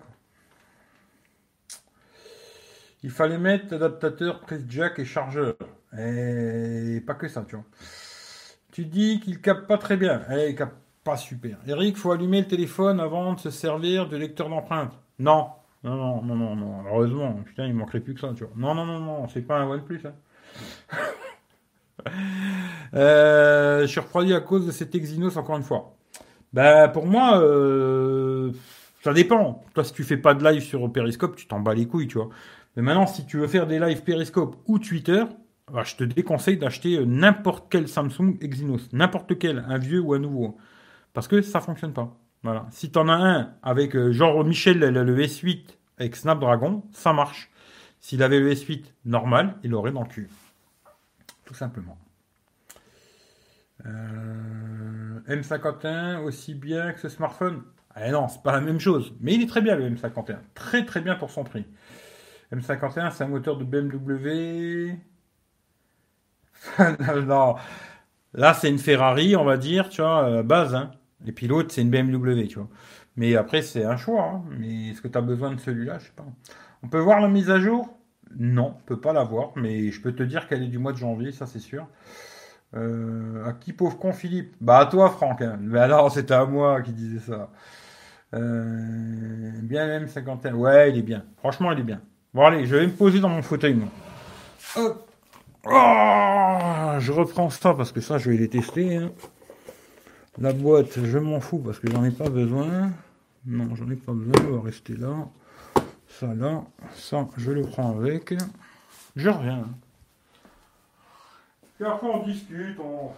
[3.04, 5.56] Il fallait mettre adaptateur, prise jack et chargeur.
[5.98, 7.65] Et pas que ça, tu vois.
[8.72, 10.24] Tu dis qu'il capte pas très bien.
[10.32, 11.58] Eh, il capte pas super.
[11.67, 14.93] Eric, faut allumer le téléphone avant de se servir de lecteur d'empreinte.
[15.20, 15.50] Non.
[15.88, 16.84] Non, non, non, non, non.
[16.89, 17.34] Heureusement.
[17.45, 18.54] Putain, il manquerait plus que ça, tu vois.
[18.58, 19.28] Non, non, non, non.
[19.30, 20.13] C'est pas un OnePlus, hein.
[22.93, 25.97] Euh, je suis refroidi à cause de cet Exynos encore une fois.
[26.54, 28.54] Bah pour moi, euh,
[29.04, 29.65] ça dépend.
[29.73, 32.17] Toi, si tu fais pas de live sur Periscope, tu t'en bats les couilles, tu
[32.17, 32.30] vois.
[32.76, 35.26] Mais maintenant, si tu veux faire des lives Periscope ou Twitter,
[35.73, 40.13] bah, je te déconseille d'acheter euh, n'importe quel Samsung Exynos, n'importe quel, un vieux ou
[40.13, 40.58] un nouveau,
[41.13, 42.15] parce que ça fonctionne pas.
[42.43, 42.67] Voilà.
[42.71, 45.65] Si t'en as un avec euh, genre Michel, le S8
[45.97, 47.50] avec Snapdragon, ça marche.
[48.00, 50.30] S'il avait le S8 normal, il l'aurait dans le cul.
[51.45, 51.97] Tout simplement.
[53.86, 57.63] Euh, M51 aussi bien que ce smartphone
[57.95, 59.13] Ah non, c'est pas la même chose.
[59.19, 60.38] Mais il est très bien le M51.
[60.54, 61.65] Très très bien pour son prix.
[62.54, 64.95] M51, c'est un moteur de BMW.
[67.26, 67.56] non.
[68.34, 70.76] Là, c'est une Ferrari, on va dire, tu vois, base.
[70.76, 70.91] Hein.
[71.26, 72.68] Et puis l'autre, c'est une BMW, tu vois.
[73.16, 74.24] Mais après, c'est un choix.
[74.24, 74.44] hein.
[74.60, 75.98] Mais est-ce que tu as besoin de celui-là?
[76.00, 76.26] Je sais pas.
[76.84, 77.98] On peut voir la mise à jour?
[78.38, 79.52] Non, on peut pas la voir.
[79.56, 81.88] Mais je peux te dire qu'elle est du mois de janvier, ça c'est sûr.
[82.76, 84.56] Euh, à qui pauvre con Philippe?
[84.62, 85.42] Bah à toi Franck.
[85.42, 85.58] hein.
[85.62, 87.50] Mais alors c'était à moi qui disais ça.
[88.34, 90.54] Euh, bien même 51.
[90.56, 91.24] Ouais, il est bien.
[91.38, 92.02] Franchement, il est bien.
[92.34, 93.80] Bon allez, je vais me poser dans mon fauteuil.
[95.66, 98.98] Oh, je reprends ça parce que ça, je vais les tester.
[98.98, 99.12] hein.
[100.39, 102.91] La boîte, je m'en fous parce que j'en ai pas besoin.
[103.45, 104.34] Non, j'en ai pas besoin.
[104.47, 105.28] On va rester là.
[106.08, 106.63] Ça là.
[106.93, 108.36] Ça, je le prends avec.
[109.15, 109.67] Je reviens.
[111.76, 113.12] Puis après, on discute, on,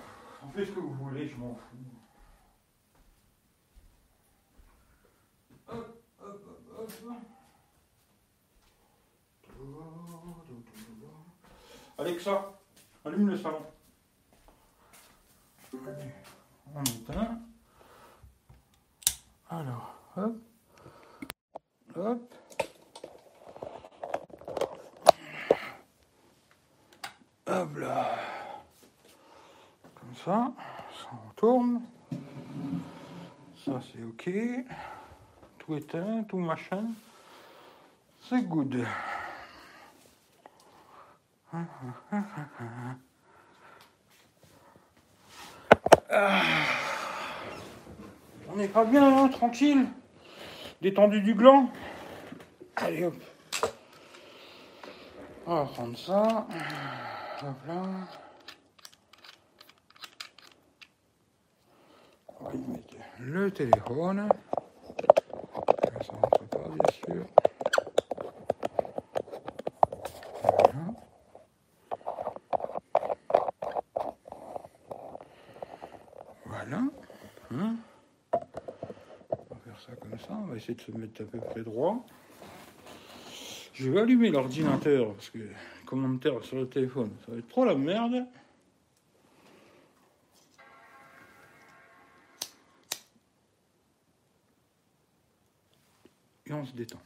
[0.45, 1.77] on fait ce que vous voulez, je m'en fous.
[11.97, 12.53] Alexa,
[13.03, 13.65] allume le salon.
[16.75, 17.39] On éteint.
[19.49, 20.36] Alors, hop.
[21.95, 22.36] Hop.
[27.47, 28.15] Hop là.
[29.95, 30.53] Comme ça.
[31.01, 31.82] Ça on tourne.
[33.65, 34.29] Ça c'est ok.
[35.58, 36.86] Tout éteint, tout machin.
[38.21, 38.86] C'est good.
[46.12, 46.59] Ah.
[48.73, 49.88] Pas bien, hein, tranquille.
[50.82, 51.69] Détendu du gland.
[52.75, 53.15] Allez hop.
[55.47, 56.47] On va prendre ça.
[57.41, 57.82] Hop là.
[62.39, 64.29] On va y mettre le téléphone.
[66.05, 67.25] Ça rentre pas, bien sûr.
[70.43, 70.93] Voilà.
[76.45, 76.82] Voilà.
[77.51, 77.75] Hein
[78.32, 80.27] on va faire ça comme ça.
[80.32, 82.05] On va de se mettre à peu près droit.
[83.73, 85.39] Je vais allumer l'ordinateur parce que
[85.86, 88.25] commentaire sur le téléphone, ça va être trop la merde.
[96.45, 96.99] Et on se détend.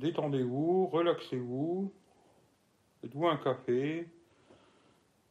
[0.00, 1.92] Détendez-vous, relaxez-vous.
[3.00, 4.08] Faites-vous un café.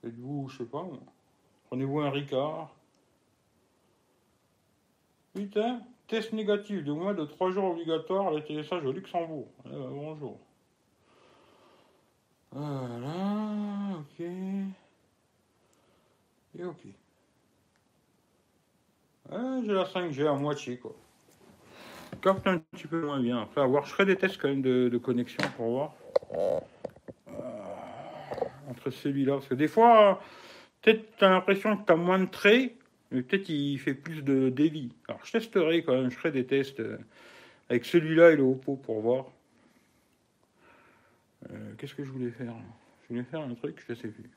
[0.01, 0.87] Faites-vous, je sais pas,
[1.67, 2.73] prenez-vous un Ricard.
[5.33, 9.47] Putain, test négatif de moins de 3 jours obligatoire à l'atterrissage au Luxembourg.
[9.65, 10.39] Ben, bonjour.
[12.51, 14.21] Voilà, ok.
[16.57, 16.87] Et ok.
[19.31, 20.95] J'ai la 5G à moitié, quoi.
[22.21, 23.39] Capte un petit peu moins bien.
[23.39, 25.95] Enfin, voir, je ferai des tests quand même de, connexion pour voir.
[26.33, 26.59] Euh,
[28.69, 29.33] entre celui-là.
[29.33, 30.21] Parce que des fois,
[30.81, 32.75] peut-être tu as l'impression que tu as moins de traits,
[33.11, 34.91] mais peut-être il fait plus de débit.
[35.07, 36.97] Alors je testerai quand même, je ferai des tests euh,
[37.69, 39.25] avec celui-là et le Oppo pour voir.
[41.51, 42.53] Euh, qu'est-ce que je voulais faire
[43.03, 44.29] Je voulais faire un truc, je sais plus.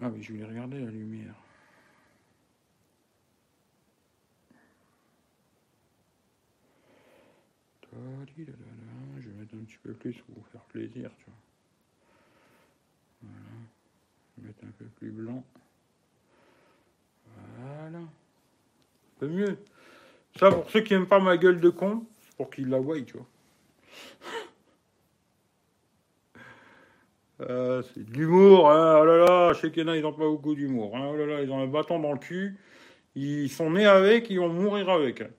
[0.00, 1.34] Ah oui, je voulais regarder la lumière.
[7.94, 11.34] Je vais mettre un petit peu plus pour vous faire plaisir, tu vois.
[13.22, 13.38] Voilà.
[14.36, 15.44] Je vais mettre un peu plus blanc.
[17.58, 17.98] Voilà.
[17.98, 18.08] Un
[19.18, 19.58] peu mieux.
[20.38, 23.00] Ça, pour ceux qui n'aiment pas ma gueule de con, c'est pour qu'ils la voient,
[23.02, 23.26] tu vois.
[27.40, 29.00] Euh, c'est de l'humour, hein.
[29.00, 30.96] oh là là, chez Kena, ils n'ont pas beaucoup d'humour.
[30.96, 31.08] Hein.
[31.12, 32.56] Oh là là, ils ont un bâton dans le cul.
[33.16, 35.22] Ils sont nés avec, ils vont mourir avec.
[35.22, 35.30] Hein.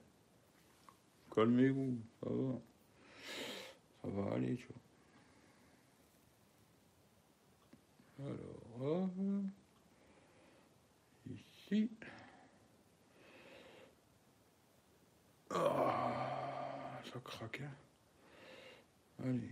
[1.34, 2.60] Calmez-vous, ça va.
[4.02, 4.68] Ça va aller, tu
[8.18, 8.28] vois.
[8.28, 9.10] Alors,
[11.28, 11.90] ici.
[15.50, 17.62] Ah, ça craque.
[17.62, 17.74] Hein.
[19.24, 19.50] Allez.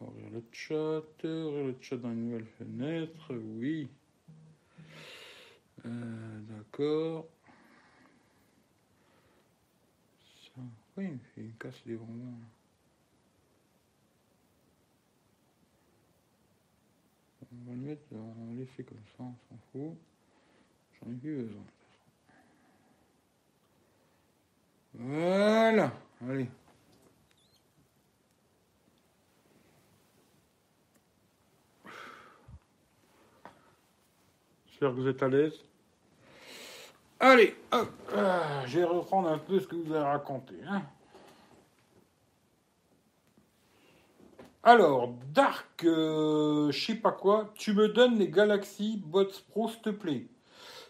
[0.00, 3.88] Ouvrir le chat, ouvrir le chat dans une nouvelle fenêtre, oui.
[5.86, 7.26] Euh, d'accord.
[10.96, 12.38] Oui, il casse les bonbons.
[17.42, 19.96] On va le mettre, on va laisser comme ça, on s'en fout.
[20.94, 21.62] J'en ai plus besoin.
[24.94, 26.48] Voilà, allez.
[34.66, 35.66] J'espère que vous êtes à l'aise.
[37.18, 40.54] Allez, hop, ah, je vais reprendre un peu ce que vous avez raconté.
[40.68, 40.82] Hein.
[44.62, 49.80] Alors, Dark, euh, je sais pas quoi, tu me donnes les Galaxy Bots Pro, s'il
[49.80, 50.26] te plaît.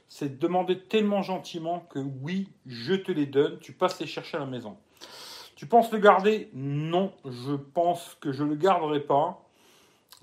[0.09, 4.41] C'est demandé tellement gentiment que oui, je te les donne, tu passes les chercher à
[4.41, 4.77] la maison.
[5.55, 6.51] Tu penses le garder?
[6.55, 9.47] Non, je pense que je ne le garderai pas.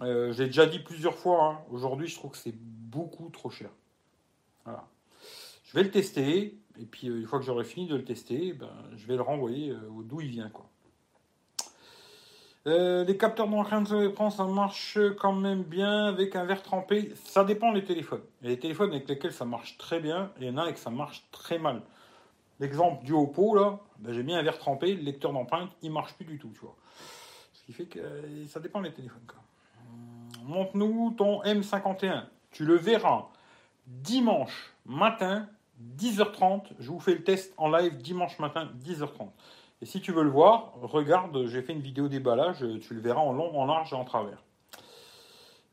[0.01, 1.59] Euh, j'ai déjà dit plusieurs fois, hein.
[1.71, 3.69] aujourd'hui je trouve que c'est beaucoup trop cher.
[4.65, 4.87] Voilà.
[5.73, 8.53] Je vais le tester, et puis euh, une fois que j'aurai fini de le tester,
[8.53, 10.49] ben, je vais le renvoyer euh, d'où il vient.
[10.49, 10.69] Quoi.
[12.67, 17.11] Euh, les capteurs d'empreinte sur l'écran, ça marche quand même bien avec un verre trempé.
[17.25, 18.21] Ça dépend des téléphones.
[18.43, 20.57] Il y a des téléphones avec lesquels ça marche très bien, et il y en
[20.57, 21.81] a avec ça marche très mal.
[22.59, 26.13] L'exemple du Oppo, là, ben, j'ai mis un verre trempé, le lecteur d'empreinte, il marche
[26.13, 26.75] plus du tout, tu vois.
[27.51, 27.99] Ce qui fait que
[28.47, 29.23] ça dépend des téléphones.
[30.43, 32.25] Montre-nous ton M51.
[32.51, 33.29] Tu le verras
[33.87, 35.47] dimanche matin
[35.97, 39.29] 10h30, je vous fais le test en live dimanche matin, 10h30.
[39.81, 43.21] Et si tu veux le voir, regarde, j'ai fait une vidéo déballage, tu le verras
[43.21, 44.43] en long, en large et en travers.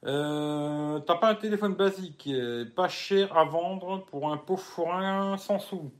[0.06, 2.28] Euh, T'as pas un téléphone basique,
[2.74, 5.90] pas cher à vendre pour un pauvre forain sans sous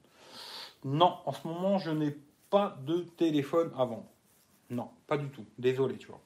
[0.85, 2.17] Non, en ce moment, je n'ai
[2.49, 4.09] pas de téléphone à vendre.
[4.71, 5.45] Non, pas du tout.
[5.59, 6.21] Désolé, tu vois.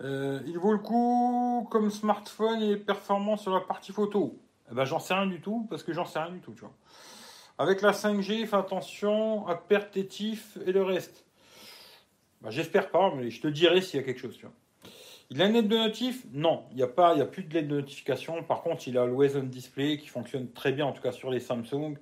[0.00, 4.38] Euh, il vaut le coup comme smartphone et performant sur la partie photo.
[4.70, 6.60] Eh ben, j'en sais rien du tout, parce que j'en sais rien du tout, tu
[6.60, 6.74] vois.
[7.58, 10.08] Avec la 5G, fais attention à perte et
[10.72, 11.24] le reste.
[12.42, 14.54] Ben, j'espère pas, mais je te dirai s'il y a quelque chose, tu vois.
[15.30, 16.24] Il a une aide de notif?
[16.32, 18.42] Non, il n'y a pas, il y a plus de LED de notification.
[18.42, 21.30] Par contre, il a l'Always On Display qui fonctionne très bien, en tout cas sur
[21.30, 21.98] les Samsung.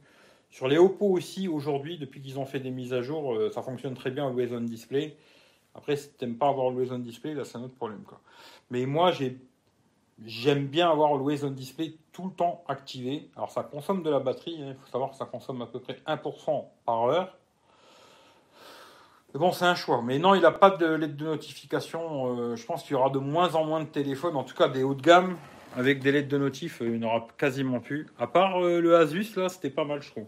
[0.51, 3.63] Sur les Oppo aussi, aujourd'hui, depuis qu'ils ont fait des mises à jour, euh, ça
[3.63, 5.17] fonctionne très bien, Always On Display.
[5.75, 8.03] Après, si tu n'aimes pas avoir Always On Display, là, c'est un autre problème.
[8.07, 8.21] Quoi.
[8.71, 9.39] Mais moi, j'ai
[10.25, 13.29] J'aime bien avoir Always On Display tout le temps activé.
[13.37, 14.69] Alors ça consomme de la batterie, hein.
[14.71, 17.37] il faut savoir que ça consomme à peu près 1% par heure.
[19.35, 20.01] Mais bon, c'est un choix.
[20.03, 22.39] Mais non, il n'a pas de LED de notification.
[22.39, 24.69] Euh, je pense qu'il y aura de moins en moins de téléphones, en tout cas
[24.69, 25.37] des hauts de gamme,
[25.77, 28.07] avec des LED de notif, euh, il aura quasiment plus.
[28.19, 30.25] À part euh, le Asus, là, c'était pas mal, je trouve.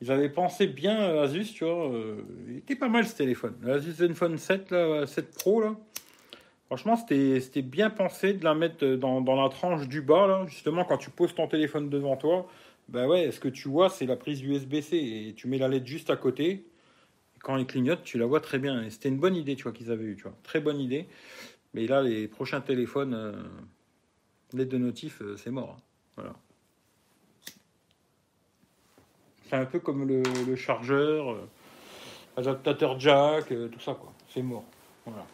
[0.00, 1.90] Ils avaient pensé bien Asus, tu vois.
[2.48, 3.54] il était pas mal ce téléphone.
[3.60, 5.74] Le Asus Zenfone 7, là, 7 Pro, là.
[6.70, 10.98] Franchement, c'était bien pensé de la mettre dans, la tranche du bas, là, justement, quand
[10.98, 12.46] tu poses ton téléphone devant toi.
[12.88, 15.84] Ben ouais, ce que tu vois, c'est la prise USB-C et tu mets la LED
[15.84, 16.64] juste à côté.
[17.40, 18.84] Quand il clignote, tu la vois très bien.
[18.84, 20.16] Et c'était une bonne idée, tu vois, qu'ils avaient eu.
[20.44, 21.08] Très bonne idée.
[21.74, 23.32] Mais là, les prochains téléphones, euh,
[24.52, 25.76] LED de notif, euh, c'est mort.
[25.76, 25.82] Hein.
[26.14, 26.34] Voilà.
[29.48, 31.48] C'est un peu comme le, chargeur, euh,
[32.36, 34.12] adaptateur jack, tout ça, quoi.
[34.28, 34.64] C'est mort.
[35.04, 35.26] Voilà.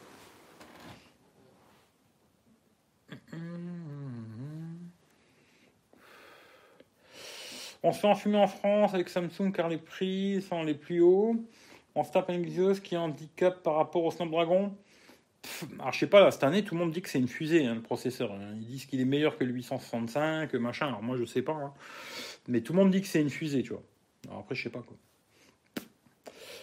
[7.87, 11.37] On se fait enfumer en France avec Samsung car les prix sont les plus hauts.
[11.94, 14.77] On se tape un Exynos qui est handicap par rapport au Snapdragon.
[15.79, 17.64] alors je sais pas, là, cette année, tout le monde dit que c'est une fusée,
[17.64, 18.33] hein, le processeur.
[18.33, 18.57] Hein.
[18.57, 20.88] Ils disent qu'il est meilleur que le 865, machin.
[20.88, 21.53] Alors moi, je sais pas.
[21.53, 21.72] Hein.
[22.49, 23.85] Mais tout le monde dit que c'est une fusée, tu vois.
[24.37, 24.96] Après, je sais pas quoi.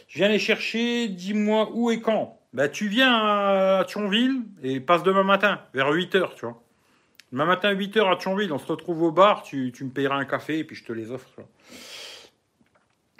[0.09, 2.37] Je viens les chercher, dis-moi où et quand.
[2.51, 6.61] Bah, tu viens à Thionville et passe demain matin, vers 8h, tu vois.
[7.33, 10.25] Demain matin, à 8h à Thionville, on se retrouve au bar, tu, me payeras un
[10.25, 11.41] café et puis je te les offre.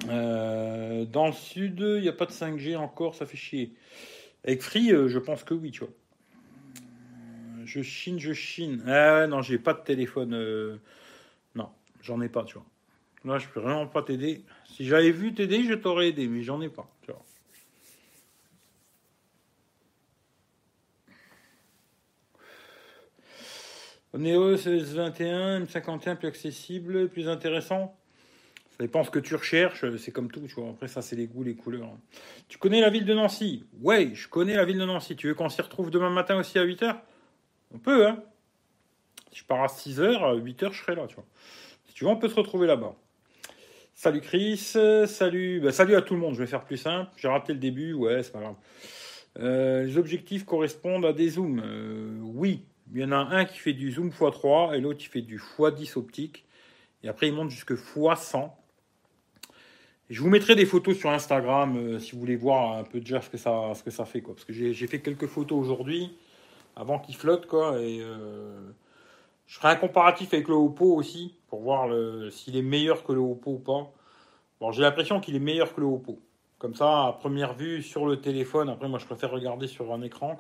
[0.08, 3.74] Euh, dans le sud, il n'y a pas de 5G encore, ça fait chier.
[4.46, 5.94] Avec Free, euh, je pense que oui, tu vois.
[7.66, 8.84] Je chine, je chine.
[8.86, 10.36] Ah non, j'ai pas de téléphone.
[10.36, 10.78] Euh,
[11.56, 12.66] non, j'en ai pas, tu vois.
[13.26, 14.44] Là, je peux vraiment pas t'aider.
[14.66, 16.88] Si j'avais vu t'aider, je t'aurais aidé, mais j'en ai pas.
[24.18, 27.96] Neo S21, M51 plus accessible, plus intéressant.
[28.72, 30.70] Ça dépend ce que tu recherches, c'est comme tout, tu vois.
[30.70, 31.92] Après, ça, c'est les goûts, les couleurs.
[32.48, 33.66] Tu connais la ville de Nancy?
[33.82, 35.16] Ouais, je connais la ville de Nancy.
[35.16, 36.96] Tu veux qu'on s'y retrouve demain matin aussi à 8h
[37.74, 38.24] On peut, hein
[39.32, 41.26] Si je pars à 6h, à 8h, je serai là, tu vois.
[41.86, 42.96] Si tu veux, on peut se retrouver là-bas.
[43.96, 44.58] Salut Chris,
[45.06, 47.12] salut, bah, salut à tout le monde, je vais faire plus simple.
[47.16, 48.56] J'ai raté le début, ouais, c'est pas grave.
[49.40, 51.62] Euh, les objectifs correspondent à des zooms.
[51.64, 55.08] Euh, oui, il y en a un qui fait du zoom x3 et l'autre qui
[55.08, 56.46] fait du x10 optique.
[57.04, 58.50] Et après, il monte jusque x100.
[60.10, 63.22] je vous mettrai des photos sur Instagram euh, si vous voulez voir un peu déjà
[63.22, 64.22] ce que ça, fait.
[64.22, 66.16] Parce que j'ai fait quelques photos aujourd'hui
[66.76, 67.46] avant qu'il flotte.
[67.48, 68.72] Quoi, euh,
[69.48, 71.90] je ferai un comparatif avec le Oppo aussi pour voir
[72.32, 73.92] s'il est meilleur que le Oppo ou pas.
[74.72, 76.20] J'ai l'impression qu'il est meilleur que le Oppo.
[76.58, 78.70] Comme ça, à première vue, sur le téléphone.
[78.70, 80.40] Après, moi, je préfère regarder sur un écran.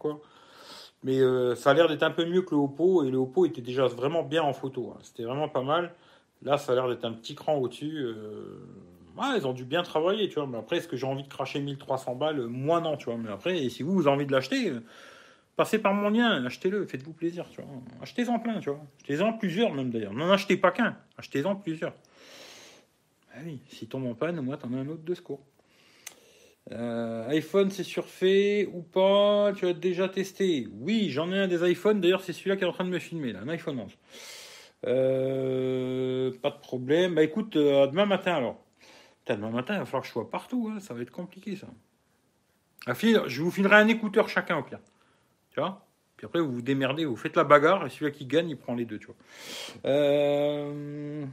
[1.03, 3.45] Mais euh, ça a l'air d'être un peu mieux que le Oppo, et le Oppo
[3.45, 4.93] était déjà vraiment bien en photo.
[4.95, 4.99] Hein.
[5.03, 5.93] C'était vraiment pas mal.
[6.41, 7.97] Là, ça a l'air d'être un petit cran au-dessus.
[7.97, 8.57] Euh...
[9.37, 10.47] ils ont dû bien travailler, tu vois.
[10.47, 13.17] Mais après, est-ce que j'ai envie de cracher 1300 balles Moi, non, tu vois.
[13.17, 14.79] Mais après, si vous, vous avez envie de l'acheter, euh,
[15.57, 17.69] passez par mon lien, achetez-le, faites-vous plaisir, tu vois.
[18.01, 18.79] Achetez-en plein, tu vois.
[19.01, 20.13] Achetez-en plusieurs, même d'ailleurs.
[20.13, 21.93] N'en achetez pas qu'un, achetez-en plusieurs.
[23.35, 25.41] Ah oui, si tombe en panne, moi, t'en as un autre de secours.
[26.71, 29.51] Euh, iPhone, c'est surfait ou pas?
[29.55, 30.67] Tu as déjà testé?
[30.79, 31.99] Oui, j'en ai un des iPhones.
[31.99, 33.91] D'ailleurs, c'est celui-là qui est en train de me filmer, là, un iPhone 11.
[34.85, 37.15] Euh, pas de problème.
[37.15, 38.63] Bah écoute, euh, demain matin alors.
[39.27, 40.71] demain matin, il va falloir que je sois partout.
[40.73, 40.79] Hein.
[40.79, 41.67] Ça va être compliqué, ça.
[42.87, 44.79] je vous filerai un écouteur chacun, au pire.
[45.51, 45.85] Tu vois?
[46.17, 48.75] Puis après, vous vous démerdez, vous faites la bagarre, et celui-là qui gagne, il prend
[48.75, 49.15] les deux, tu vois.
[49.85, 51.25] Euh...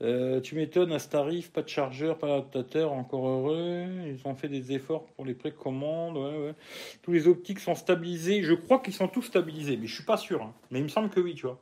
[0.00, 3.86] Euh, tu m'étonnes, à ce tarif, pas de chargeur, pas d'adaptateur, encore heureux.
[4.06, 6.54] Ils ont fait des efforts pour les précommandes.
[7.02, 8.42] Tous les optiques sont stabilisés.
[8.42, 10.42] Je crois qu'ils sont tous stabilisés, mais je suis pas sûr.
[10.42, 10.54] Hein.
[10.70, 11.58] Mais il me semble que oui, tu vois.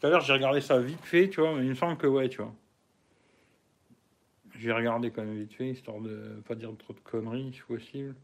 [0.00, 2.06] Tout à l'heure, j'ai regardé ça vite fait, tu vois, mais il me semble que
[2.06, 2.54] ouais, tu vois.
[4.58, 8.14] J'ai regardé quand même vite fait, histoire de pas dire trop de conneries, si possible.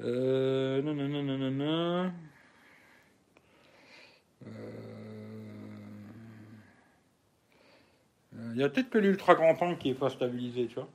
[0.00, 2.12] Euh, non, non, non, non, non, non.
[4.46, 5.05] Euh,
[8.56, 10.88] Il y a peut-être que l'ultra grand angle qui est pas stabilisé, tu vois.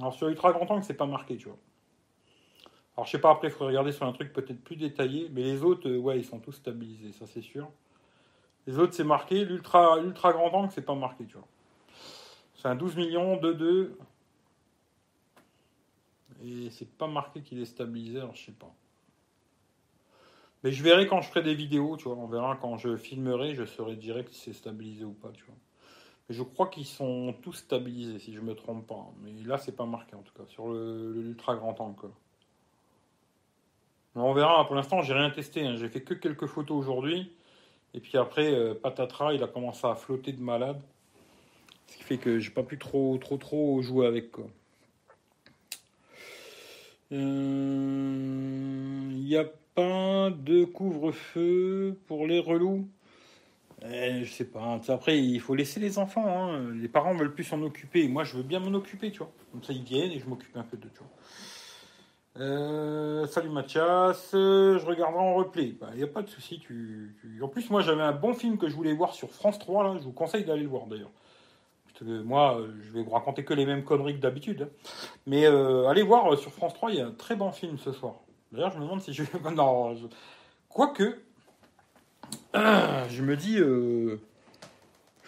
[0.00, 1.58] Alors sur l'ultra grand angle, c'est pas marqué, tu vois.
[2.96, 5.42] Alors je sais pas, après, il faudrait regarder sur un truc peut-être plus détaillé, mais
[5.42, 7.70] les autres, euh, ouais, ils sont tous stabilisés, ça c'est sûr.
[8.66, 9.44] Les autres, c'est marqué.
[9.44, 11.46] L'ultra ultra grand angle, c'est pas marqué, tu vois.
[12.54, 13.94] C'est un 12 millions, 2-2.
[16.46, 18.74] Et c'est pas marqué qu'il est stabilisé, alors je sais pas.
[20.62, 22.16] Mais je verrai quand je ferai des vidéos, tu vois.
[22.16, 25.56] On verra quand je filmerai, je saurai direct si c'est stabilisé ou pas, tu vois.
[26.28, 29.12] Mais je crois qu'ils sont tous stabilisés, si je me trompe pas.
[29.22, 32.10] Mais là, c'est pas marqué en tout cas, sur l'ultra grand angle.
[34.14, 35.66] On verra, pour l'instant, j'ai rien testé.
[35.66, 35.76] Hein.
[35.76, 37.32] J'ai fait que quelques photos aujourd'hui.
[37.94, 40.80] Et puis après, euh, Patatra, il a commencé à flotter de malade.
[41.86, 44.30] Ce qui fait que j'ai pas pu trop, trop, trop jouer avec.
[44.30, 44.46] Quoi.
[47.12, 49.10] Euh,
[49.74, 52.88] pas de couvre-feu pour les relous.
[53.84, 54.80] Eh, je sais pas.
[54.88, 56.26] Après, il faut laisser les enfants.
[56.26, 56.72] Hein.
[56.74, 58.06] Les parents veulent plus s'en occuper.
[58.06, 59.32] Moi, je veux bien m'en occuper, tu vois.
[59.50, 61.00] Comme ça, ils viennent et je m'occupe un peu de, tu.
[62.38, 65.64] Euh, salut Mathias, je regarderai en replay.
[65.64, 66.62] Il bah, n'y a pas de souci.
[67.42, 69.84] En plus, moi, j'avais un bon film que je voulais voir sur France 3.
[69.84, 69.96] Là.
[69.98, 71.10] Je vous conseille d'aller le voir d'ailleurs.
[72.00, 74.62] moi, je vais vous raconter que les mêmes conneries que d'habitude.
[74.62, 74.88] Hein.
[75.26, 77.78] Mais euh, allez voir euh, sur France 3, il y a un très bon film
[77.78, 78.14] ce soir.
[78.52, 79.22] D'ailleurs, je me demande si je.
[79.54, 79.96] non,
[80.68, 81.18] quoique,
[82.54, 84.18] je me dis, je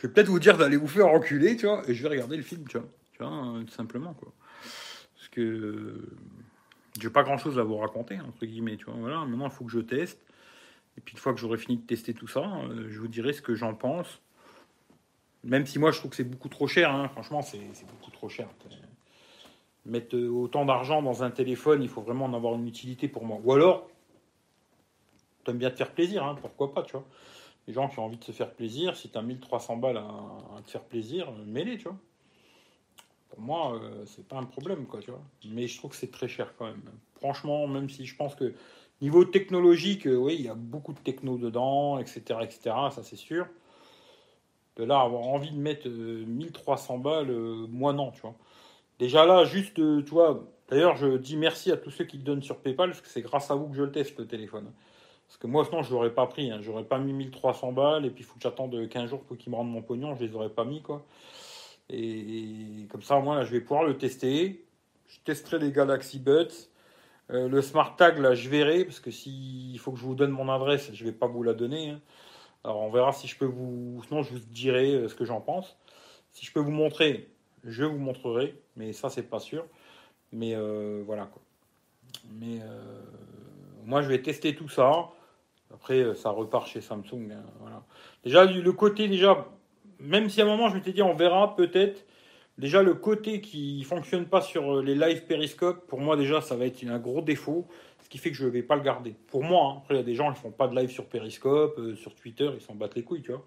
[0.02, 2.42] vais peut-être vous dire d'aller vous faire enculer, tu vois, et je vais regarder le
[2.42, 4.32] film, tu vois, tu vois, tout simplement, quoi.
[5.16, 6.00] Parce que
[7.00, 8.94] j'ai pas grand chose à vous raconter, entre guillemets, tu vois.
[8.94, 10.20] Voilà, maintenant il faut que je teste.
[10.96, 13.32] Et puis une fois que j'aurai fini de tester tout ça, euh, je vous dirai
[13.32, 14.20] ce que j'en pense.
[15.42, 17.08] Même si moi je trouve que c'est beaucoup trop cher, hein.
[17.08, 18.48] franchement c'est beaucoup trop cher.
[19.86, 23.38] Mettre autant d'argent dans un téléphone, il faut vraiment en avoir une utilité pour moi.
[23.44, 23.88] Ou alors,
[25.44, 27.04] t'aimes bien te faire plaisir, hein, pourquoi pas, tu vois.
[27.66, 30.70] Les gens qui ont envie de se faire plaisir, si t'as 1300 balles à, te
[30.70, 31.96] faire plaisir, mets-les, tu vois
[33.34, 35.22] pour moi, euh, c'est pas un problème, quoi, tu vois.
[35.48, 36.82] Mais je trouve que c'est très cher quand même.
[37.16, 38.54] Franchement, même si je pense que
[39.00, 42.60] niveau technologique, euh, oui, il y a beaucoup de techno dedans, etc., etc.,
[42.90, 43.48] ça c'est sûr.
[44.76, 47.32] De là, avoir envie de mettre 1300 euh, balles,
[47.68, 48.36] moi non, tu vois.
[48.98, 52.58] Déjà là, juste, tu vois, d'ailleurs, je dis merci à tous ceux qui donnent sur
[52.58, 54.70] PayPal, parce que c'est grâce à vous que je le teste, le téléphone.
[55.26, 56.50] Parce que moi, sinon, je l'aurais pas pris.
[56.50, 56.58] Hein.
[56.60, 59.50] J'aurais pas mis 1300 balles, et puis il faut que j'attende 15 jours pour qu'ils
[59.50, 61.04] me rendent mon pognon, je les aurais pas mis, quoi.
[61.90, 64.64] Et, comme ça, moins, là, je vais pouvoir le tester.
[65.06, 66.70] Je testerai les Galaxy Buds.
[67.30, 70.30] Euh, le Smart Tag, là, je verrai, parce que s'il faut que je vous donne
[70.30, 71.90] mon adresse, je ne vais pas vous la donner.
[71.90, 72.00] Hein.
[72.64, 74.02] Alors, on verra si je peux vous.
[74.06, 75.76] Sinon, je vous dirai euh, ce que j'en pense.
[76.32, 77.28] Si je peux vous montrer,
[77.64, 79.64] je vous montrerai, mais ça, c'est pas sûr.
[80.32, 81.42] Mais euh, voilà, quoi.
[82.32, 82.60] Mais
[83.84, 85.10] moi, je vais tester tout ça.
[85.72, 87.32] Après, ça repart chez Samsung.
[87.32, 87.82] Hein.
[88.24, 89.46] Déjà, le côté, déjà,
[90.04, 92.04] même si à un moment je m'étais dit on verra peut-être.
[92.56, 96.54] Déjà le côté qui fonctionne pas sur euh, les live périscope, pour moi déjà ça
[96.54, 97.66] va être un gros défaut,
[98.00, 99.16] ce qui fait que je vais pas le garder.
[99.26, 99.78] Pour moi, hein.
[99.78, 102.14] après il y a des gens qui font pas de live sur périscope, euh, sur
[102.14, 103.44] Twitter, ils s'en battent les couilles, tu vois.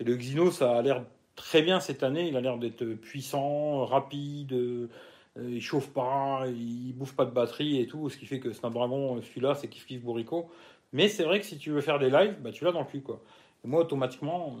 [0.00, 1.04] Et le Xino ça a l'air
[1.36, 4.88] très bien cette année, il a l'air d'être puissant, rapide, euh,
[5.36, 9.20] il chauffe pas, il bouffe pas de batterie et tout, ce qui fait que Snapdragon,
[9.22, 10.50] celui-là, c'est kiff kiff bourrico.
[10.92, 12.86] Mais c'est vrai que si tu veux faire des lives, bah, tu l'as dans le
[12.86, 13.20] cul, quoi.
[13.64, 14.56] Et moi, automatiquement,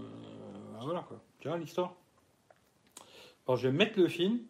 [0.80, 1.20] voilà quoi.
[1.38, 1.94] Tu vois l'histoire?
[3.46, 4.40] Alors je vais mettre le film.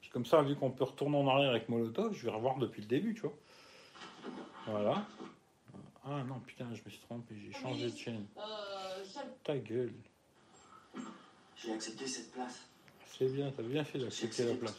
[0.00, 2.82] Puis comme ça, vu qu'on peut retourner en arrière avec Molotov, je vais revoir depuis
[2.82, 3.34] le début, tu vois.
[4.66, 5.06] Voilà.
[6.04, 8.26] Ah non, putain, je me suis trompé, j'ai changé de chaîne.
[9.42, 9.94] Ta gueule.
[11.56, 12.60] J'ai accepté cette place.
[13.16, 14.76] C'est bien, t'as bien fait d'accepter la place.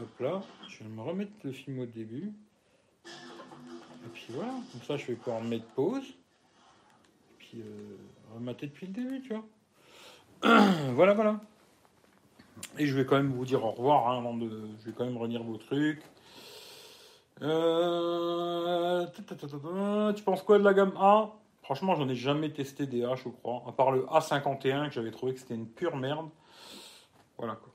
[0.00, 2.32] Hop là, je vais me remettre le film au début.
[3.06, 6.04] Et puis voilà, comme ça je vais pouvoir mettre pause.
[6.04, 7.96] Et puis euh,
[8.34, 9.44] remater depuis le début, tu vois.
[10.94, 11.40] voilà, voilà.
[12.78, 14.48] Et je vais quand même vous dire au revoir hein, avant de.
[14.80, 16.02] Je vais quand même relire vos trucs.
[17.42, 19.06] Euh,
[20.14, 21.32] tu penses quoi de la gamme A
[21.64, 23.64] Franchement, j'en ai jamais testé des A, je crois.
[23.66, 26.28] À part le A51 que j'avais trouvé que c'était une pure merde.
[27.38, 27.72] Voilà quoi.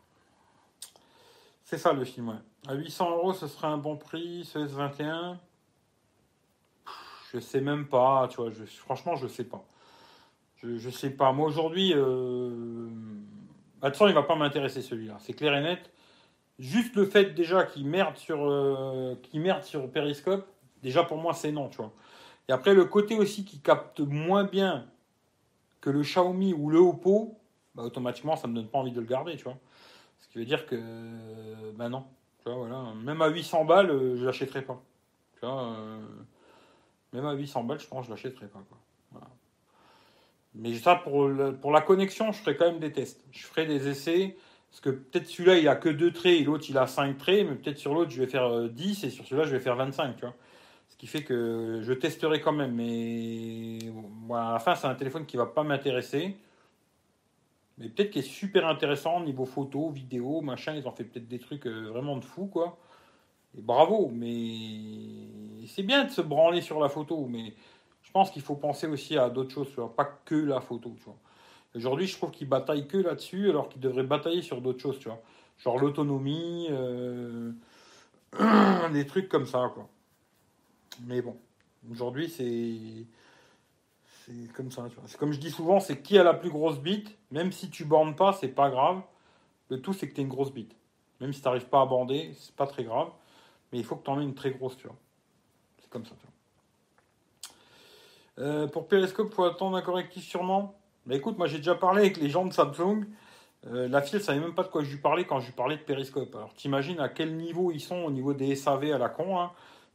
[1.63, 2.35] C'est ça le film, ouais.
[2.67, 5.37] À 800 euros, ce serait un bon prix, ce S21.
[7.33, 8.51] Je sais même pas, tu vois.
[8.51, 9.63] Je, franchement, je sais pas.
[10.57, 11.31] Je, sais pas.
[11.31, 12.89] Moi aujourd'hui, euh...
[13.81, 15.17] va pas m'intéresser celui-là.
[15.19, 15.89] C'est clair et net.
[16.59, 19.15] Juste le fait déjà qu'il merde sur, euh...
[19.63, 20.45] sur Periscope,
[20.83, 21.91] déjà pour moi c'est non, tu vois.
[22.49, 24.87] Et après le côté aussi qui capte moins bien
[25.81, 27.37] que le Xiaomi ou le Oppo,
[27.75, 29.57] bah, automatiquement ça me donne pas envie de le garder, tu vois.
[30.19, 30.75] Ce qui veut dire que,
[31.75, 32.05] bah non,
[32.39, 32.83] tu vois, voilà.
[33.03, 34.81] Même à 800 balles, euh, je l'achèterai pas.
[35.33, 35.99] Tu vois, euh,
[37.13, 38.59] même à 800 balles, je pense que je l'achèterai pas.
[40.55, 41.29] Mais ça, pour,
[41.61, 43.23] pour la connexion, je ferai quand même des tests.
[43.31, 44.35] Je ferai des essais.
[44.71, 47.47] Parce que peut-être celui-là, il a que deux traits et l'autre, il a cinq traits.
[47.47, 49.75] Mais peut-être sur l'autre, je vais faire 10 euh, et sur celui-là, je vais faire
[49.75, 50.15] 25.
[50.15, 50.35] Tu vois
[50.99, 52.75] qui fait que je testerai quand même.
[52.75, 53.79] Mais
[54.31, 56.37] à la fin, c'est un téléphone qui va pas m'intéresser.
[57.79, 60.75] Mais peut-être qu'il est super intéressant au niveau photo, vidéo, machin.
[60.75, 62.77] Ils ont fait peut-être des trucs euh, vraiment de fou, quoi.
[63.57, 67.53] Et bravo, mais c'est bien de se branler sur la photo, mais
[68.03, 70.93] je pense qu'il faut penser aussi à d'autres choses, pas que la photo.
[70.97, 71.17] Tu vois.
[71.73, 75.07] Aujourd'hui, je trouve qu'ils bataillent que là-dessus, alors qu'ils devraient batailler sur d'autres choses, tu
[75.07, 75.21] vois.
[75.57, 77.53] Genre l'autonomie, euh,
[78.93, 79.89] des trucs comme ça, quoi.
[81.05, 81.37] Mais bon,
[81.91, 83.05] aujourd'hui, c'est.
[84.25, 84.85] C'est comme ça.
[85.07, 87.83] C'est comme je dis souvent, c'est qui a la plus grosse bite, même si tu
[87.83, 89.01] bornes pas, c'est pas grave.
[89.69, 90.75] Le tout, c'est que tu une grosse bite.
[91.19, 93.09] Même si tu n'arrives pas à bander, c'est pas très grave.
[93.71, 94.97] Mais il faut que tu en aies une très grosse, tu vois.
[95.79, 96.29] C'est comme ça, tu vois.
[98.39, 100.79] Euh, pour Periscope, faut attendre un correctif sûrement.
[101.05, 103.05] Mais écoute, moi j'ai déjà parlé avec les gens de Samsung.
[103.67, 105.53] Euh, la fille, elle savait même pas de quoi je lui parlais quand je lui
[105.53, 106.33] parlais de Periscope.
[106.35, 109.51] Alors t'imagines à quel niveau ils sont au niveau des SAV à la con hein.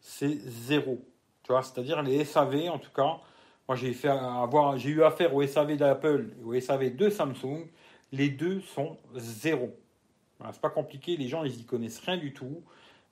[0.07, 1.03] C'est zéro.
[1.43, 3.21] Tu vois, c'est-à-dire les SAV en tout cas.
[3.67, 7.67] Moi j'ai eu affaire au SAV d'Apple et au SAV de Samsung.
[8.13, 9.75] Les deux sont zéro.
[10.53, 11.17] C'est pas compliqué.
[11.17, 12.63] Les gens ils y connaissent rien du tout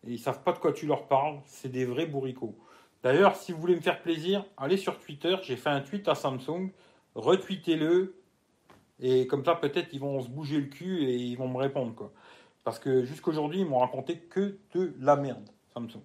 [0.07, 1.41] et ils savent pas de quoi tu leur parles.
[1.47, 2.59] C'est des vrais bourricots.
[3.03, 5.35] D'ailleurs, si vous voulez me faire plaisir, allez sur Twitter.
[5.43, 6.73] J'ai fait un tweet à Samsung.
[7.15, 8.23] Retweetez-le.
[9.01, 11.95] Et comme ça, peut-être, ils vont se bouger le cul et ils vont me répondre.
[11.95, 12.13] Quoi.
[12.65, 16.03] Parce que jusqu'aujourd'hui, ils m'ont raconté que de la merde, Samsung.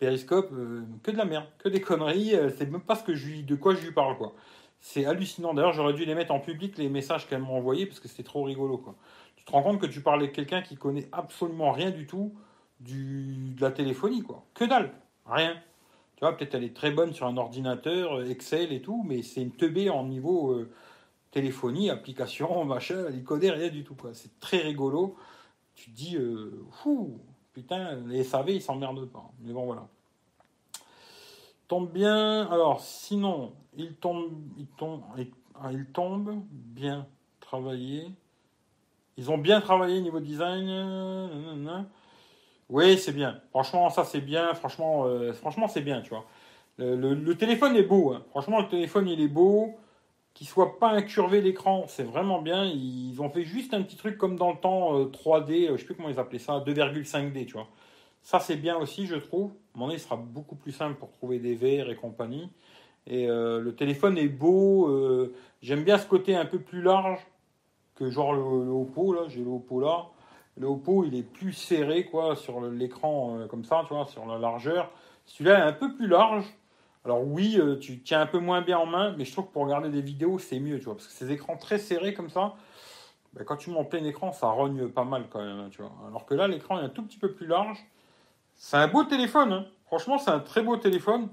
[0.00, 2.34] Periscope, euh, que de la merde, que des conneries.
[2.34, 4.16] euh, c'est même pas ce que je lui, de quoi je lui parle.
[4.16, 4.34] quoi.
[4.80, 5.52] C'est hallucinant.
[5.54, 8.22] D'ailleurs, j'aurais dû les mettre en public, les messages qu'elle m'a envoyés, parce que c'était
[8.22, 8.78] trop rigolo.
[8.78, 8.96] Quoi.
[9.36, 12.34] Tu te rends compte que tu parles avec quelqu'un qui connaît absolument rien du tout
[12.80, 14.22] du, de la téléphonie.
[14.22, 14.42] quoi.
[14.54, 14.90] Que dalle.
[15.26, 15.54] Rien.
[16.16, 19.22] Tu vois, peut-être elle est très bonne sur un ordinateur, euh, Excel et tout, mais
[19.22, 20.58] c'est une teubée en niveau
[21.30, 23.94] téléphonie, application, machin, elle y connaît rien du tout.
[23.94, 24.14] quoi.
[24.14, 25.16] C'est très rigolo.
[25.74, 26.18] Tu te dis,
[26.72, 27.20] fou,
[27.52, 29.30] putain, les SAV, ils s'emmerdent pas.
[29.40, 29.86] Mais bon, voilà.
[31.68, 32.46] Tombe bien.
[32.50, 35.30] Alors, sinon, il tombe, il tombe, il,
[35.62, 37.06] ah, tombe bien
[37.40, 38.10] travaillé.
[39.16, 40.68] Ils ont bien travaillé niveau design.
[42.68, 43.40] Oui, c'est bien.
[43.50, 44.54] Franchement, ça c'est bien.
[44.54, 46.24] Franchement, euh, franchement, c'est bien, tu vois.
[46.78, 48.12] Le téléphone est beau.
[48.12, 48.24] hein.
[48.30, 49.76] Franchement, le téléphone il est beau.
[50.34, 52.64] Qu'il soit pas incurvé l'écran, c'est vraiment bien.
[52.64, 55.68] Ils ont fait juste un petit truc comme dans le temps euh, 3D.
[55.68, 57.68] euh, je sais plus comment ils appelaient ça, 2,5D, tu vois.
[58.22, 59.52] Ça c'est bien aussi, je trouve.
[59.76, 62.50] Donné, il sera beaucoup plus simple pour trouver des verres et compagnie.
[63.06, 64.88] Et euh, le téléphone est beau.
[64.88, 67.18] euh, J'aime bien ce côté un peu plus large
[67.96, 69.22] que genre le, Oppo là.
[69.28, 70.06] J'ai le Oppo là.
[70.56, 74.26] Le Oppo, il est plus serré quoi sur l'écran euh, comme ça, tu vois, sur
[74.26, 74.90] la largeur.
[75.26, 76.44] Celui-là est un peu plus large.
[77.04, 79.52] Alors oui, euh, tu tiens un peu moins bien en main, mais je trouve que
[79.52, 82.28] pour regarder des vidéos, c'est mieux, tu vois, parce que ces écrans très serrés comme
[82.28, 82.54] ça,
[83.32, 85.80] ben, quand tu mets en plein écran, ça rogne pas mal quand même, hein, tu
[85.80, 85.92] vois.
[86.06, 87.78] Alors que là, l'écran est un tout petit peu plus large.
[88.56, 89.66] C'est un beau téléphone, hein.
[89.86, 91.28] franchement, c'est un très beau téléphone.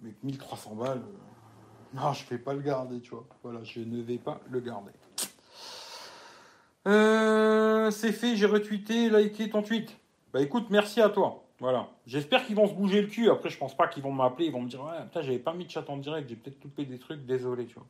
[0.00, 3.26] Mais 1300 balles, euh, non, je vais pas le garder, tu vois.
[3.42, 4.92] Voilà, je ne vais pas le garder.
[6.88, 9.96] Euh, c'est fait, j'ai retweeté, liké ton tweet.
[10.32, 11.44] Bah écoute, merci à toi.
[11.62, 11.86] Voilà.
[12.08, 13.30] J'espère qu'ils vont se bouger le cul.
[13.30, 14.46] Après, je pense pas qu'ils vont m'appeler.
[14.46, 16.28] Ils vont me dire, ouais, putain, j'avais pas mis de chat en direct.
[16.28, 17.24] J'ai peut-être loupé des trucs.
[17.24, 17.86] Désolé, tu vois.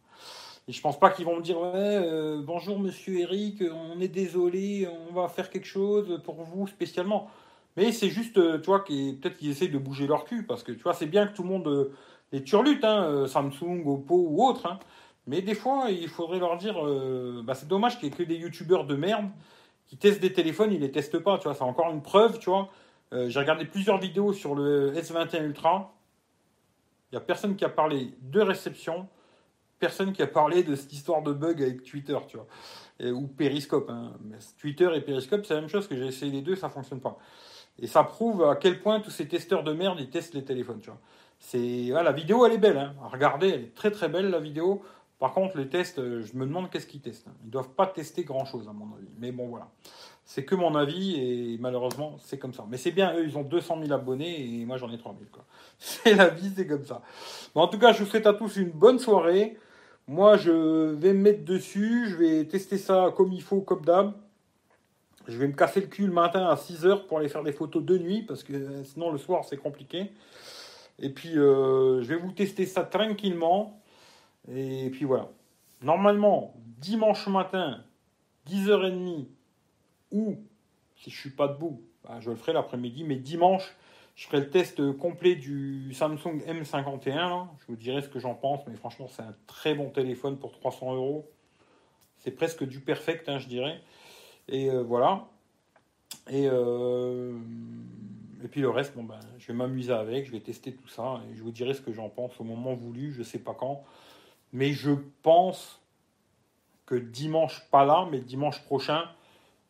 [0.68, 4.08] Et je pense pas qu'ils vont me dire, ouais, euh, bonjour monsieur Eric, on est
[4.08, 7.30] désolé, on va faire quelque chose pour vous spécialement.
[7.78, 10.44] Mais c'est juste, euh, tu vois, qu'ils- peut-être qu'ils essayent de bouger leur cul.
[10.44, 11.92] Parce que, tu vois, c'est bien que tout le monde, euh,
[12.30, 14.66] les turlute, hein, Samsung, Oppo ou autre.
[14.66, 14.78] hein.
[15.26, 16.74] Mais des fois, il faudrait leur dire,
[17.44, 19.30] bah, c'est dommage qu'il y ait que des youtubeurs de merde
[19.86, 21.54] qui testent des téléphones, ils les testent pas, tu vois.
[21.54, 22.68] C'est encore une preuve, tu vois.
[23.12, 25.94] Euh, J'ai regardé plusieurs vidéos sur le S21 Ultra.
[27.10, 29.06] Il n'y a personne qui a parlé de réception,
[29.78, 32.46] personne qui a parlé de cette histoire de bug avec Twitter, tu vois.
[33.12, 33.90] Ou Periscope.
[33.90, 34.12] hein.
[34.58, 37.18] Twitter et Periscope, c'est la même chose que j'ai essayé les deux, ça fonctionne pas.
[37.78, 40.80] Et ça prouve à quel point tous ces testeurs de merde, ils testent les téléphones,
[40.80, 41.00] tu vois.
[41.38, 42.78] C'est, voilà, la vidéo, elle est belle.
[42.78, 42.94] Hein.
[43.02, 44.82] À regarder, elle est très très belle, la vidéo.
[45.18, 47.26] Par contre, les tests, euh, je me demande qu'est-ce qu'ils testent.
[47.28, 47.34] hein.
[47.44, 49.08] Ils doivent pas tester grand-chose, à mon avis.
[49.18, 49.68] Mais bon, voilà.
[50.24, 52.64] C'est que mon avis, et malheureusement, c'est comme ça.
[52.70, 55.24] Mais c'est bien, eux, ils ont 200 000 abonnés, et moi, j'en ai 3 000,
[55.32, 55.44] quoi.
[55.78, 57.02] C'est la vie, c'est comme ça.
[57.54, 59.58] En tout cas, je vous souhaite à tous une bonne soirée.
[60.06, 62.08] Moi, je vais me mettre dessus.
[62.08, 64.12] Je vais tester ça comme il faut, comme d'hab.
[65.26, 67.52] Je vais me casser le cul le matin à 6 heures pour aller faire des
[67.52, 70.12] photos de nuit, parce que euh, sinon, le soir, c'est compliqué.
[70.98, 73.82] Et puis, euh, je vais vous tester ça tranquillement.
[74.48, 75.28] Et puis voilà.
[75.82, 77.82] Normalement, dimanche matin,
[78.48, 79.26] 10h30,
[80.12, 80.36] ou
[80.96, 83.74] si je suis pas debout, bah, je le ferai l'après-midi, mais dimanche,
[84.14, 87.14] je ferai le test complet du Samsung M51.
[87.14, 87.48] là.
[87.60, 90.52] Je vous dirai ce que j'en pense, mais franchement, c'est un très bon téléphone pour
[90.52, 91.28] 300 euros.
[92.18, 93.80] C'est presque du perfect, hein, je dirais.
[94.48, 95.26] Et euh, voilà.
[96.30, 97.36] Et, euh,
[98.44, 101.20] et puis le reste, bon, ben, je vais m'amuser avec, je vais tester tout ça
[101.30, 103.82] et je vous dirai ce que j'en pense au moment voulu, je sais pas quand.
[104.52, 104.90] Mais je
[105.22, 105.80] pense
[106.86, 109.04] que dimanche, pas là, mais dimanche prochain,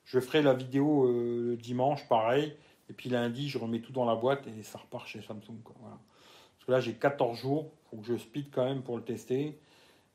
[0.04, 2.54] je ferai la vidéo euh, dimanche, pareil.
[2.90, 5.58] Et puis lundi, je remets tout dans la boîte et ça repart chez Samsung.
[5.80, 5.98] Voilà.
[6.58, 9.58] Parce que là, j'ai 14 jours, faut que je speed quand même pour le tester.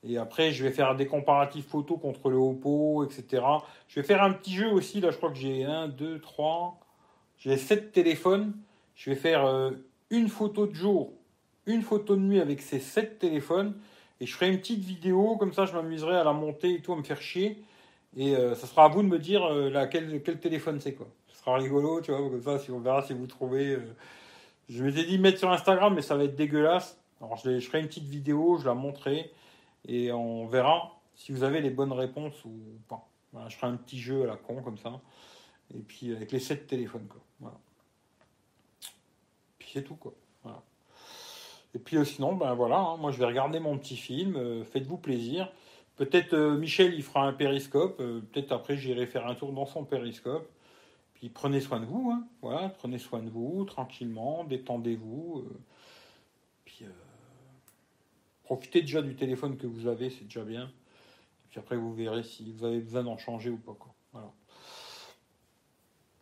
[0.04, 3.44] Et après, je vais faire des comparatifs photos contre le Oppo, etc.
[3.88, 5.02] Je vais faire un petit jeu aussi.
[5.02, 6.80] Là, je crois que j'ai 1, 2, 3.
[7.40, 8.54] J'ai 7 téléphones.
[8.96, 9.72] Je vais faire euh,
[10.10, 11.14] une photo de jour,
[11.66, 13.76] une photo de nuit avec ces 7 téléphones.
[14.20, 15.36] Et je ferai une petite vidéo.
[15.38, 17.62] Comme ça, je m'amuserai à la monter et tout, à me faire chier.
[18.16, 21.08] Et euh, ça sera à vous de me dire euh, quel, quel téléphone c'est quoi.
[21.28, 23.74] Ce sera rigolo, tu vois, comme ça, si on verra si vous trouvez.
[23.74, 23.96] euh,
[24.70, 27.00] Je m'étais dit mettre sur Instagram, mais ça va être dégueulasse.
[27.22, 29.32] Alors je, ferai une petite vidéo, je la montrerai
[29.88, 32.52] et on verra si vous avez les bonnes réponses ou
[32.88, 33.08] pas.
[33.50, 35.02] Je ferai un petit jeu à la con comme ça.
[35.76, 37.22] Et puis avec les 7 téléphones quoi.
[37.40, 37.58] Voilà.
[39.58, 40.14] Puis c'est tout quoi.
[41.78, 44.64] Et puis euh, sinon, ben voilà, hein, moi je vais regarder mon petit film, euh,
[44.64, 45.52] faites-vous plaisir.
[45.98, 49.66] Peut-être euh, Michel il fera un périscope, euh, peut-être après j'irai faire un tour dans
[49.66, 50.48] son périscope.
[51.16, 52.28] Puis prenez soin de vous, hein.
[52.44, 55.40] voilà, prenez soin de vous tranquillement, détendez-vous.
[55.40, 55.60] euh,
[56.66, 56.86] puis
[58.44, 60.72] profitez déjà du téléphone que vous avez, c'est déjà bien.
[61.50, 63.76] Puis après vous verrez si vous avez besoin d'en changer ou pas.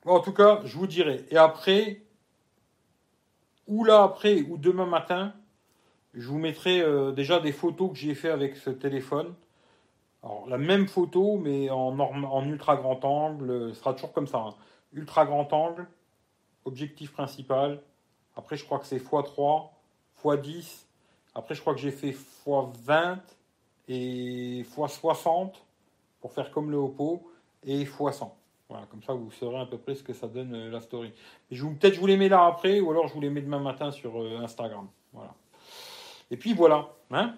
[0.05, 1.25] En tout cas, je vous dirai.
[1.31, 2.03] Et après,
[3.67, 5.33] ou là après, ou demain matin,
[6.13, 9.33] je vous mettrai déjà des photos que j'ai fait avec ce téléphone.
[10.25, 14.25] Alors, la même photo, mais en, en ultra grand angle, euh, ce sera toujours comme
[14.27, 14.39] ça.
[14.39, 14.55] hein.
[14.91, 15.87] Ultra grand angle,
[16.65, 17.79] objectif principal.
[18.35, 19.69] Après, je crois que c'est x3,
[20.23, 20.85] x10.
[21.35, 22.15] Après, je crois que j'ai fait
[22.45, 23.19] x20
[23.87, 25.51] et x60
[26.19, 27.29] pour faire comme le Oppo
[27.63, 28.31] et x100.
[28.67, 31.13] Voilà, comme ça, vous saurez à peu près ce que ça donne euh, la story.
[31.49, 33.91] Peut-être je vous les mets là après, ou alors je vous les mets demain matin
[33.91, 34.87] sur euh, Instagram.
[35.13, 35.35] Voilà.
[36.31, 36.89] Et puis voilà.
[37.11, 37.35] Hein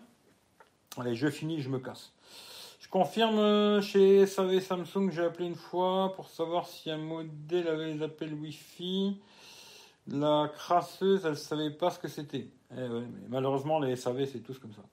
[0.98, 2.14] Allez, je finis, je me casse.
[2.88, 7.68] Je confirme euh, chez SAV Samsung, j'ai appelé une fois pour savoir si un modèle
[7.68, 9.20] avait les appels Wi-Fi.
[10.08, 12.48] La crasseuse, elle savait pas ce que c'était.
[12.72, 12.88] Eh
[13.28, 14.84] malheureusement, les SAV, c'est tous comme ça.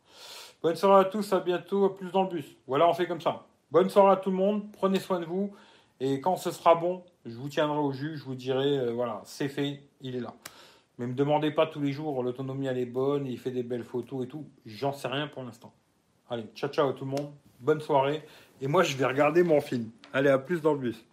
[0.60, 2.56] Bonne soirée à tous, à bientôt, à plus dans le bus.
[2.66, 3.46] Voilà, on fait comme ça.
[3.70, 5.54] Bonne soirée à tout le monde, prenez soin de vous.
[6.00, 9.22] Et quand ce sera bon, je vous tiendrai au jus, je vous dirai, euh, voilà,
[9.24, 10.34] c'est fait, il est là.
[10.98, 13.84] Mais me demandez pas tous les jours, l'autonomie elle est bonne, il fait des belles
[13.84, 14.46] photos et tout.
[14.66, 15.72] J'en sais rien pour l'instant.
[16.28, 17.30] Allez, ciao ciao à tout le monde,
[17.64, 18.22] bonne soirée.
[18.60, 19.90] Et moi je vais regarder mon film.
[20.12, 21.04] Allez, à plus dans le bus.